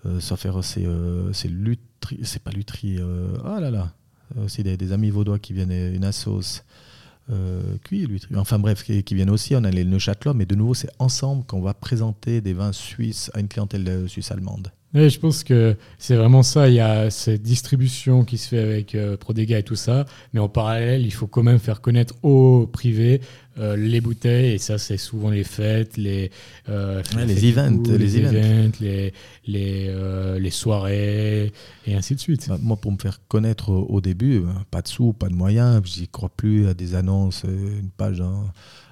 [0.05, 3.93] euh, fait c'est euh, c'est Lutri, c'est pas Lutri, euh, ah là là,
[4.45, 6.63] aussi des, amis vaudois qui viennent, une assos.
[7.31, 8.35] Euh, cuit, Lutri.
[8.35, 11.61] Enfin bref, qui, viennent aussi, on a les Neuchâtelois, mais de nouveau, c'est ensemble qu'on
[11.61, 14.73] va présenter des vins suisses à une clientèle suisse-allemande.
[14.95, 16.69] Je pense que c'est vraiment ça.
[16.69, 20.41] Il y a cette distribution qui se fait avec euh, Prodega et tout ça, mais
[20.41, 23.23] en parallèle, il faut quand même faire connaître au privé
[23.59, 26.31] euh, les bouteilles, et ça, c'est souvent les fêtes, les,
[26.69, 29.15] euh, les, events, les, events, les,
[29.47, 31.53] les, les, soirées,
[31.87, 32.49] et ainsi de suite.
[32.49, 36.09] Bah, moi, pour me faire connaître au, début, pas de sous, pas de moyens, j'y
[36.09, 38.23] crois plus à des annonces, une page.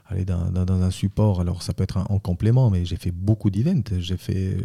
[0.07, 3.51] aller dans, dans, un support, alors ça peut être en complément, mais j'ai fait beaucoup
[3.51, 3.83] d'events.
[3.99, 4.57] J'ai fait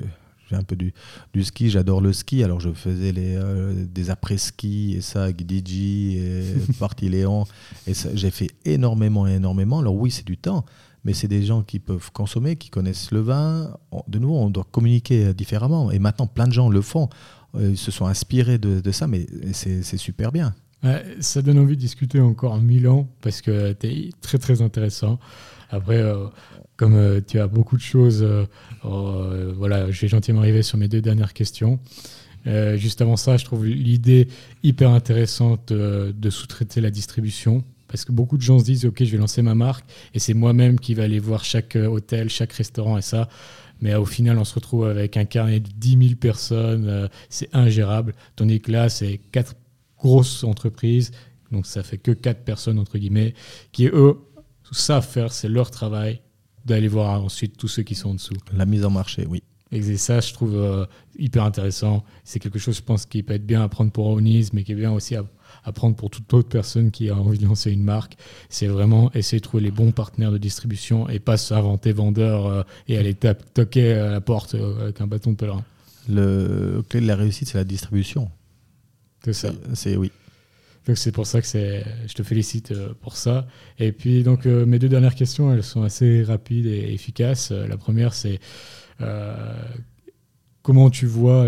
[0.49, 0.93] j'ai un peu du,
[1.33, 5.41] du ski, j'adore le ski, alors je faisais les, euh, des après-ski et ça avec
[5.49, 5.73] DJ
[6.17, 6.43] et
[6.79, 7.45] Parti Léon.
[7.87, 9.79] Et j'ai fait énormément, énormément.
[9.79, 10.65] Alors oui, c'est du temps,
[11.03, 13.75] mais c'est des gens qui peuvent consommer, qui connaissent le vin.
[14.07, 15.91] De nouveau, on doit communiquer différemment.
[15.91, 17.09] Et maintenant, plein de gens le font.
[17.55, 20.53] Euh, ils se sont inspirés de, de ça, mais c'est super bien.
[21.21, 25.19] ça donne envie de discuter encore mille ans parce que tu es très très intéressant.
[25.69, 26.27] Après, euh,
[26.77, 28.45] comme euh, tu as beaucoup de choses, euh,
[28.85, 31.79] euh, voilà, je vais gentiment arriver sur mes deux dernières questions.
[32.75, 34.27] juste avant ça, je trouve l'idée
[34.61, 37.63] hyper intéressante de sous-traiter la distribution.
[37.87, 40.33] Parce que beaucoup de gens se disent, OK, je vais lancer ma marque et c'est
[40.33, 43.29] moi-même qui vais aller voir chaque hôtel, chaque restaurant et ça.
[43.81, 47.09] Mais au final, on se retrouve avec un carnet de 10 000 personnes.
[47.29, 48.13] c'est ingérable.
[48.35, 49.55] Tandis que là, c'est quatre
[49.97, 51.11] grosses entreprises.
[51.51, 53.33] Donc ça fait que quatre personnes, entre guillemets,
[53.71, 54.17] qui, eux,
[54.71, 56.21] savent faire, c'est leur travail
[56.65, 58.33] d'aller voir ensuite tous ceux qui sont en dessous.
[58.53, 59.43] La mise en marché, oui.
[59.71, 60.85] Et ça, je trouve euh,
[61.17, 62.03] hyper intéressant.
[62.23, 64.71] C'est quelque chose, je pense, qui peut être bien à prendre pour Onis, mais qui
[64.71, 65.25] est bien aussi à,
[65.73, 68.15] prendre pour toute autre personne qui a envie de lancer une marque.
[68.49, 72.63] C'est vraiment essayer de trouver les bons partenaires de distribution et pas s'inventer vendeur euh,
[72.87, 75.63] et aller toquer à la porte euh, avec un bâton de pèlerin.
[76.07, 78.29] Le clé de la réussite, c'est la distribution.
[79.23, 79.51] C'est ça.
[79.73, 80.11] C'est oui.
[80.85, 83.47] Donc c'est pour ça que je te félicite euh, pour ça.
[83.79, 87.51] Et puis donc euh, mes deux dernières questions, elles sont assez rapides et efficaces.
[87.51, 88.39] Euh, la première c'est
[90.61, 91.45] comment tu vois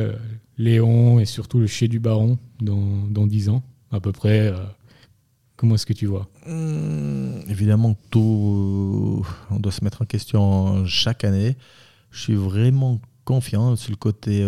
[0.58, 4.54] Léon et surtout le Chez du Baron dans, dans 10 ans, à peu près
[5.56, 6.28] Comment est-ce que tu vois?
[6.46, 11.56] Mmh, Évidemment, tout, on doit se mettre en question chaque année.
[12.12, 14.46] Je suis vraiment confiant sur le côté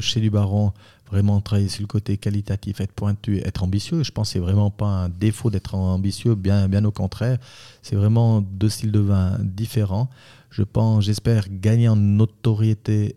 [0.00, 0.72] chez du Baron,
[1.10, 4.02] vraiment travailler sur le côté qualitatif, être pointu, être ambitieux.
[4.02, 7.38] Je pense que c'est vraiment pas un défaut d'être ambitieux, bien, bien au contraire.
[7.82, 10.08] C'est vraiment deux styles de vin différents.
[10.50, 13.16] Je pense, j'espère gagner en notoriété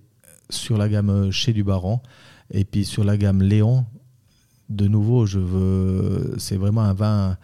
[0.49, 1.99] sur la gamme chez du Baron
[2.51, 3.85] et puis sur la gamme Léon
[4.69, 7.37] de nouveau, je veux, c'est vraiment un vin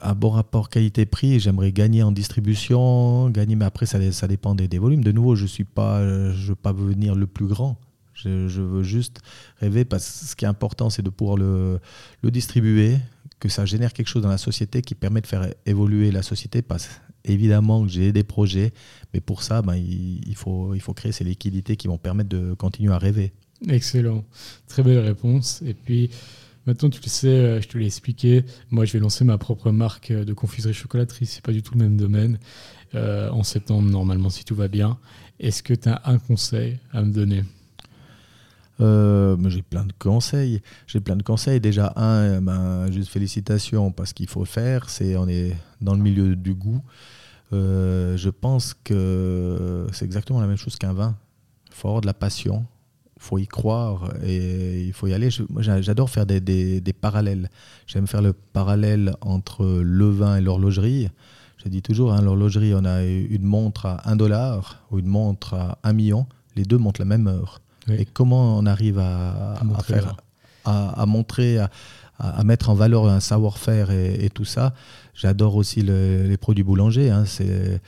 [0.00, 1.40] à bon rapport qualité-prix.
[1.40, 5.02] J'aimerais gagner en distribution, gagner, mais après, ça, ça dépend des, volumes.
[5.02, 6.02] De nouveau, je suis pas,
[6.32, 7.78] je veux pas venir le plus grand.
[8.22, 9.20] Je, veux juste
[9.58, 11.80] rêver parce que ce qui est important, c'est de pouvoir le,
[12.24, 12.98] distribuer,
[13.40, 16.62] que ça génère quelque chose dans la société qui permet de faire évoluer la société.
[16.62, 16.88] Parce
[17.24, 18.72] évidemment que j'ai des projets,
[19.14, 22.54] mais pour ça, ben, il, faut, il faut créer ces liquidités qui vont permettre de
[22.54, 23.32] continuer à rêver.
[23.68, 24.24] Excellent,
[24.66, 25.62] très belle réponse.
[25.62, 26.10] Et puis,
[26.66, 28.44] Maintenant, tu le sais, euh, je te l'ai expliqué.
[28.70, 31.26] Moi, je vais lancer ma propre marque euh, de confiserie chocolaterie.
[31.26, 32.38] C'est pas du tout le même domaine.
[32.94, 34.98] Euh, en septembre, normalement, si tout va bien.
[35.40, 37.42] Est-ce que tu as un conseil à me donner?
[38.78, 40.60] J'ai plein de conseils.
[40.86, 41.60] J'ai plein de conseils.
[41.60, 44.88] Déjà, un, ben, juste félicitations parce qu'il faut faire.
[44.90, 46.82] C'est on est dans le milieu du goût.
[47.52, 51.16] je pense que c'est exactement la même chose qu'un vin.
[51.68, 52.66] Il faut avoir de la passion
[53.22, 55.28] faut y croire et il faut y aller.
[55.58, 57.50] J'adore faire des, des, parallèles.
[57.86, 61.08] J'aime faire le parallèle entre le vin et l'horlogerie.
[61.64, 65.54] Je dis toujours, hein, l'horlogerie, on a une montre à 1 dollar ou une montre
[65.54, 66.26] à 1 million.
[66.56, 67.60] Les deux montrent la même heure.
[67.88, 70.16] Et comment on arrive à, à, montrer, faire,
[70.64, 71.58] à, montrer,
[72.18, 74.74] à, mettre en valeur un savoir-faire et, tout ça.
[75.14, 77.10] J'adore aussi les produits boulangers.
[77.10, 77.24] Hein.
[77.40, 77.80] les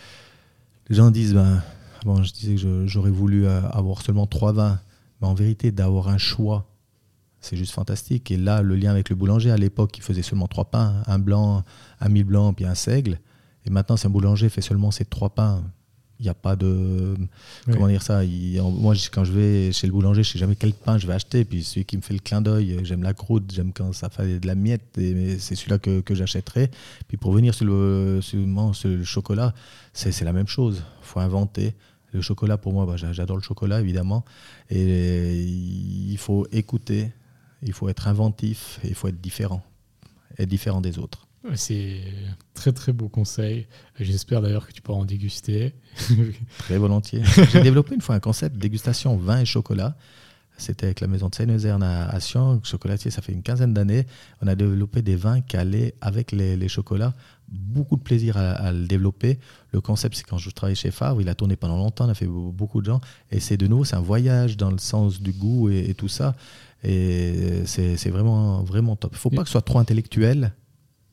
[0.90, 1.62] gens disent, ben,
[2.04, 4.78] bon, je disais que j'aurais voulu avoir seulement trois vins
[5.24, 6.66] en vérité, d'avoir un choix,
[7.40, 8.30] c'est juste fantastique.
[8.30, 11.18] Et là, le lien avec le boulanger, à l'époque, il faisait seulement trois pains, un
[11.18, 11.62] blanc,
[12.00, 13.18] un mille blanc, puis un seigle.
[13.66, 15.62] Et maintenant, c'est un boulanger fait seulement ces trois pains.
[16.20, 17.16] Il n'y a pas de.
[17.70, 20.72] Comment dire ça Moi, quand je vais chez le boulanger, je ne sais jamais quel
[20.72, 21.44] pain je vais acheter.
[21.44, 24.38] Puis celui qui me fait le clin d'œil, j'aime la croûte, j'aime quand ça fait
[24.38, 24.96] de la miette.
[24.96, 26.70] Et c'est celui-là que, que j'achèterai.
[27.08, 29.54] Puis pour venir sur le, sur le chocolat,
[29.92, 30.84] c'est la même chose.
[31.00, 31.74] Il faut inventer.
[32.12, 34.24] Le chocolat, pour moi, bah, j'adore le chocolat, évidemment.
[34.70, 37.10] Et il faut écouter,
[37.60, 39.64] il faut être inventif, il faut être différent,
[40.38, 41.26] être différent des autres.
[41.54, 42.00] C'est
[42.54, 43.66] très très beau conseil.
[44.00, 45.74] J'espère d'ailleurs que tu pourras en déguster.
[46.58, 47.22] très volontiers.
[47.52, 49.96] J'ai développé une fois un concept dégustation vin et chocolat.
[50.56, 54.06] C'était avec la maison de Seine-Euserne à, Sion, chocolatier, ça fait une quinzaine d'années.
[54.40, 57.12] On a développé des vins calés avec les, chocolats.
[57.48, 59.40] Beaucoup de plaisir à, le développer.
[59.72, 62.14] Le concept, c'est quand je travaillais chez Favre, il a tourné pendant longtemps, on a
[62.14, 63.00] fait beaucoup de gens.
[63.32, 66.36] Et c'est de nouveau, c'est un voyage dans le sens du goût et, tout ça.
[66.84, 69.10] Et c'est vraiment, vraiment top.
[69.12, 70.54] Il ne faut pas que ce soit trop intellectuel.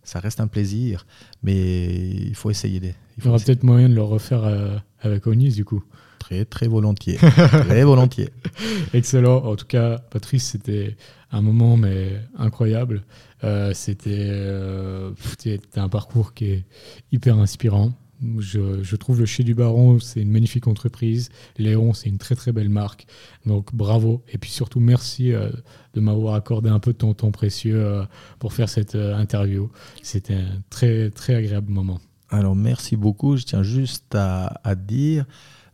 [0.04, 1.06] Ça reste un plaisir,
[1.43, 2.78] mais il faut essayer.
[2.78, 5.84] Il, il y aura peut-être moyen de le refaire euh, avec Onis, du coup.
[6.20, 7.18] Très, très volontiers.
[7.68, 8.30] très volontiers.
[8.93, 9.43] Excellent.
[9.43, 10.95] En tout cas, Patrice, c'était
[11.32, 13.04] un moment mais incroyable.
[13.43, 13.74] Euh,
[14.08, 16.66] euh, c'était un parcours qui est
[17.12, 17.91] hyper inspirant.
[18.39, 21.30] Je, trouve le Chez du Baron, c'est une magnifique entreprise.
[21.57, 23.05] Léon, c'est une très très belle marque.
[23.45, 24.24] Donc bravo.
[24.32, 25.49] Et puis surtout, merci euh,
[25.93, 28.03] de m'avoir accordé un peu de ton temps précieux
[28.39, 29.72] pour faire cette interview.
[30.03, 31.99] C'était un très très agréable moment.
[32.30, 33.38] Alors merci beaucoup.
[33.38, 35.26] Je tiens juste à, dire.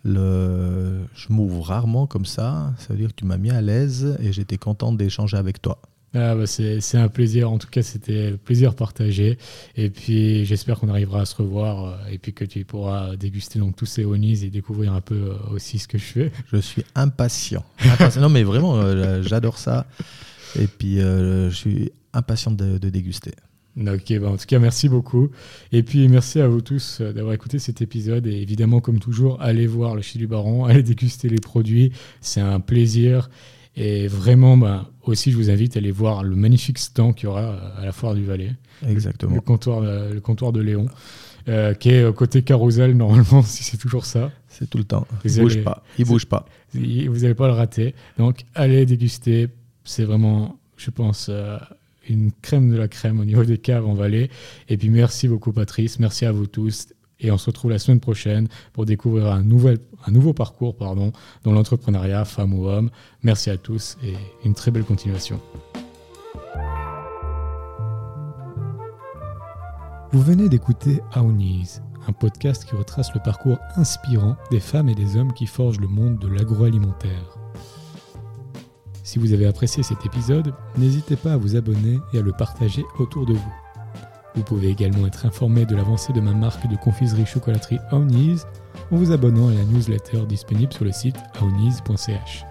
[0.05, 2.73] Je m'ouvre rarement comme ça.
[2.77, 5.81] Ça veut dire que tu m'as mis à l'aise et j'étais content d'échanger avec toi.
[6.13, 9.37] Ah bah c'est un plaisir, en tout cas c'était un plaisir partagé.
[9.75, 13.59] Et puis j'espère qu'on arrivera à se revoir euh, et puis que tu pourras déguster
[13.59, 16.31] donc tous ces honis et découvrir un peu euh, aussi ce que je fais.
[16.51, 17.63] Je suis impatient.
[18.19, 19.85] non mais vraiment, euh, j'adore ça.
[20.57, 23.33] Et puis je suis impatient de déguster.
[23.79, 25.29] Ok, bah, en tout cas, merci beaucoup.
[25.71, 28.25] Et puis, merci à vous tous d'avoir écouté cet épisode.
[28.25, 31.91] Et évidemment, comme toujours, allez voir le Chez du Baron, allez déguster les produits.
[32.19, 33.29] C'est un plaisir.
[33.77, 37.27] Et vraiment, bah, aussi, je vous invite à aller voir le magnifique stand qu'il y
[37.27, 38.51] aura euh, à la Foire du Valais.
[38.87, 39.35] Exactement.
[39.35, 40.87] Le, comptoir, euh, le comptoir de Léon,
[41.79, 44.31] qui est côté carrousel, normalement, si c'est toujours ça.
[44.49, 45.07] C'est tout le temps.
[45.23, 45.83] il ne bouge pas.
[45.97, 46.45] Il bouge pas.
[46.73, 47.93] Vous n'allez pas le rater.
[48.17, 49.47] Donc, allez déguster.
[49.85, 51.29] C'est vraiment, je pense
[52.09, 54.29] une crème de la crème au niveau des caves en Valais.
[54.69, 56.87] Et puis merci beaucoup Patrice, merci à vous tous.
[57.19, 61.11] Et on se retrouve la semaine prochaine pour découvrir un, nouvel, un nouveau parcours pardon,
[61.43, 62.89] dans l'entrepreneuriat, femme ou homme.
[63.23, 64.13] Merci à tous et
[64.45, 65.41] une très belle continuation.
[70.13, 75.17] Vous venez d'écouter Aounies, un podcast qui retrace le parcours inspirant des femmes et des
[75.17, 77.37] hommes qui forgent le monde de l'agroalimentaire.
[79.03, 82.83] Si vous avez apprécié cet épisode, n'hésitez pas à vous abonner et à le partager
[82.99, 83.66] autour de vous.
[84.37, 88.43] Vous pouvez également être informé de l'avancée de ma marque de confiserie chocolaterie Aounies
[88.91, 92.45] en vous abonnant à la newsletter disponible sur le site aounies.ch.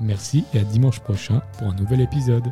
[0.00, 2.50] Merci et à dimanche prochain pour un nouvel épisode.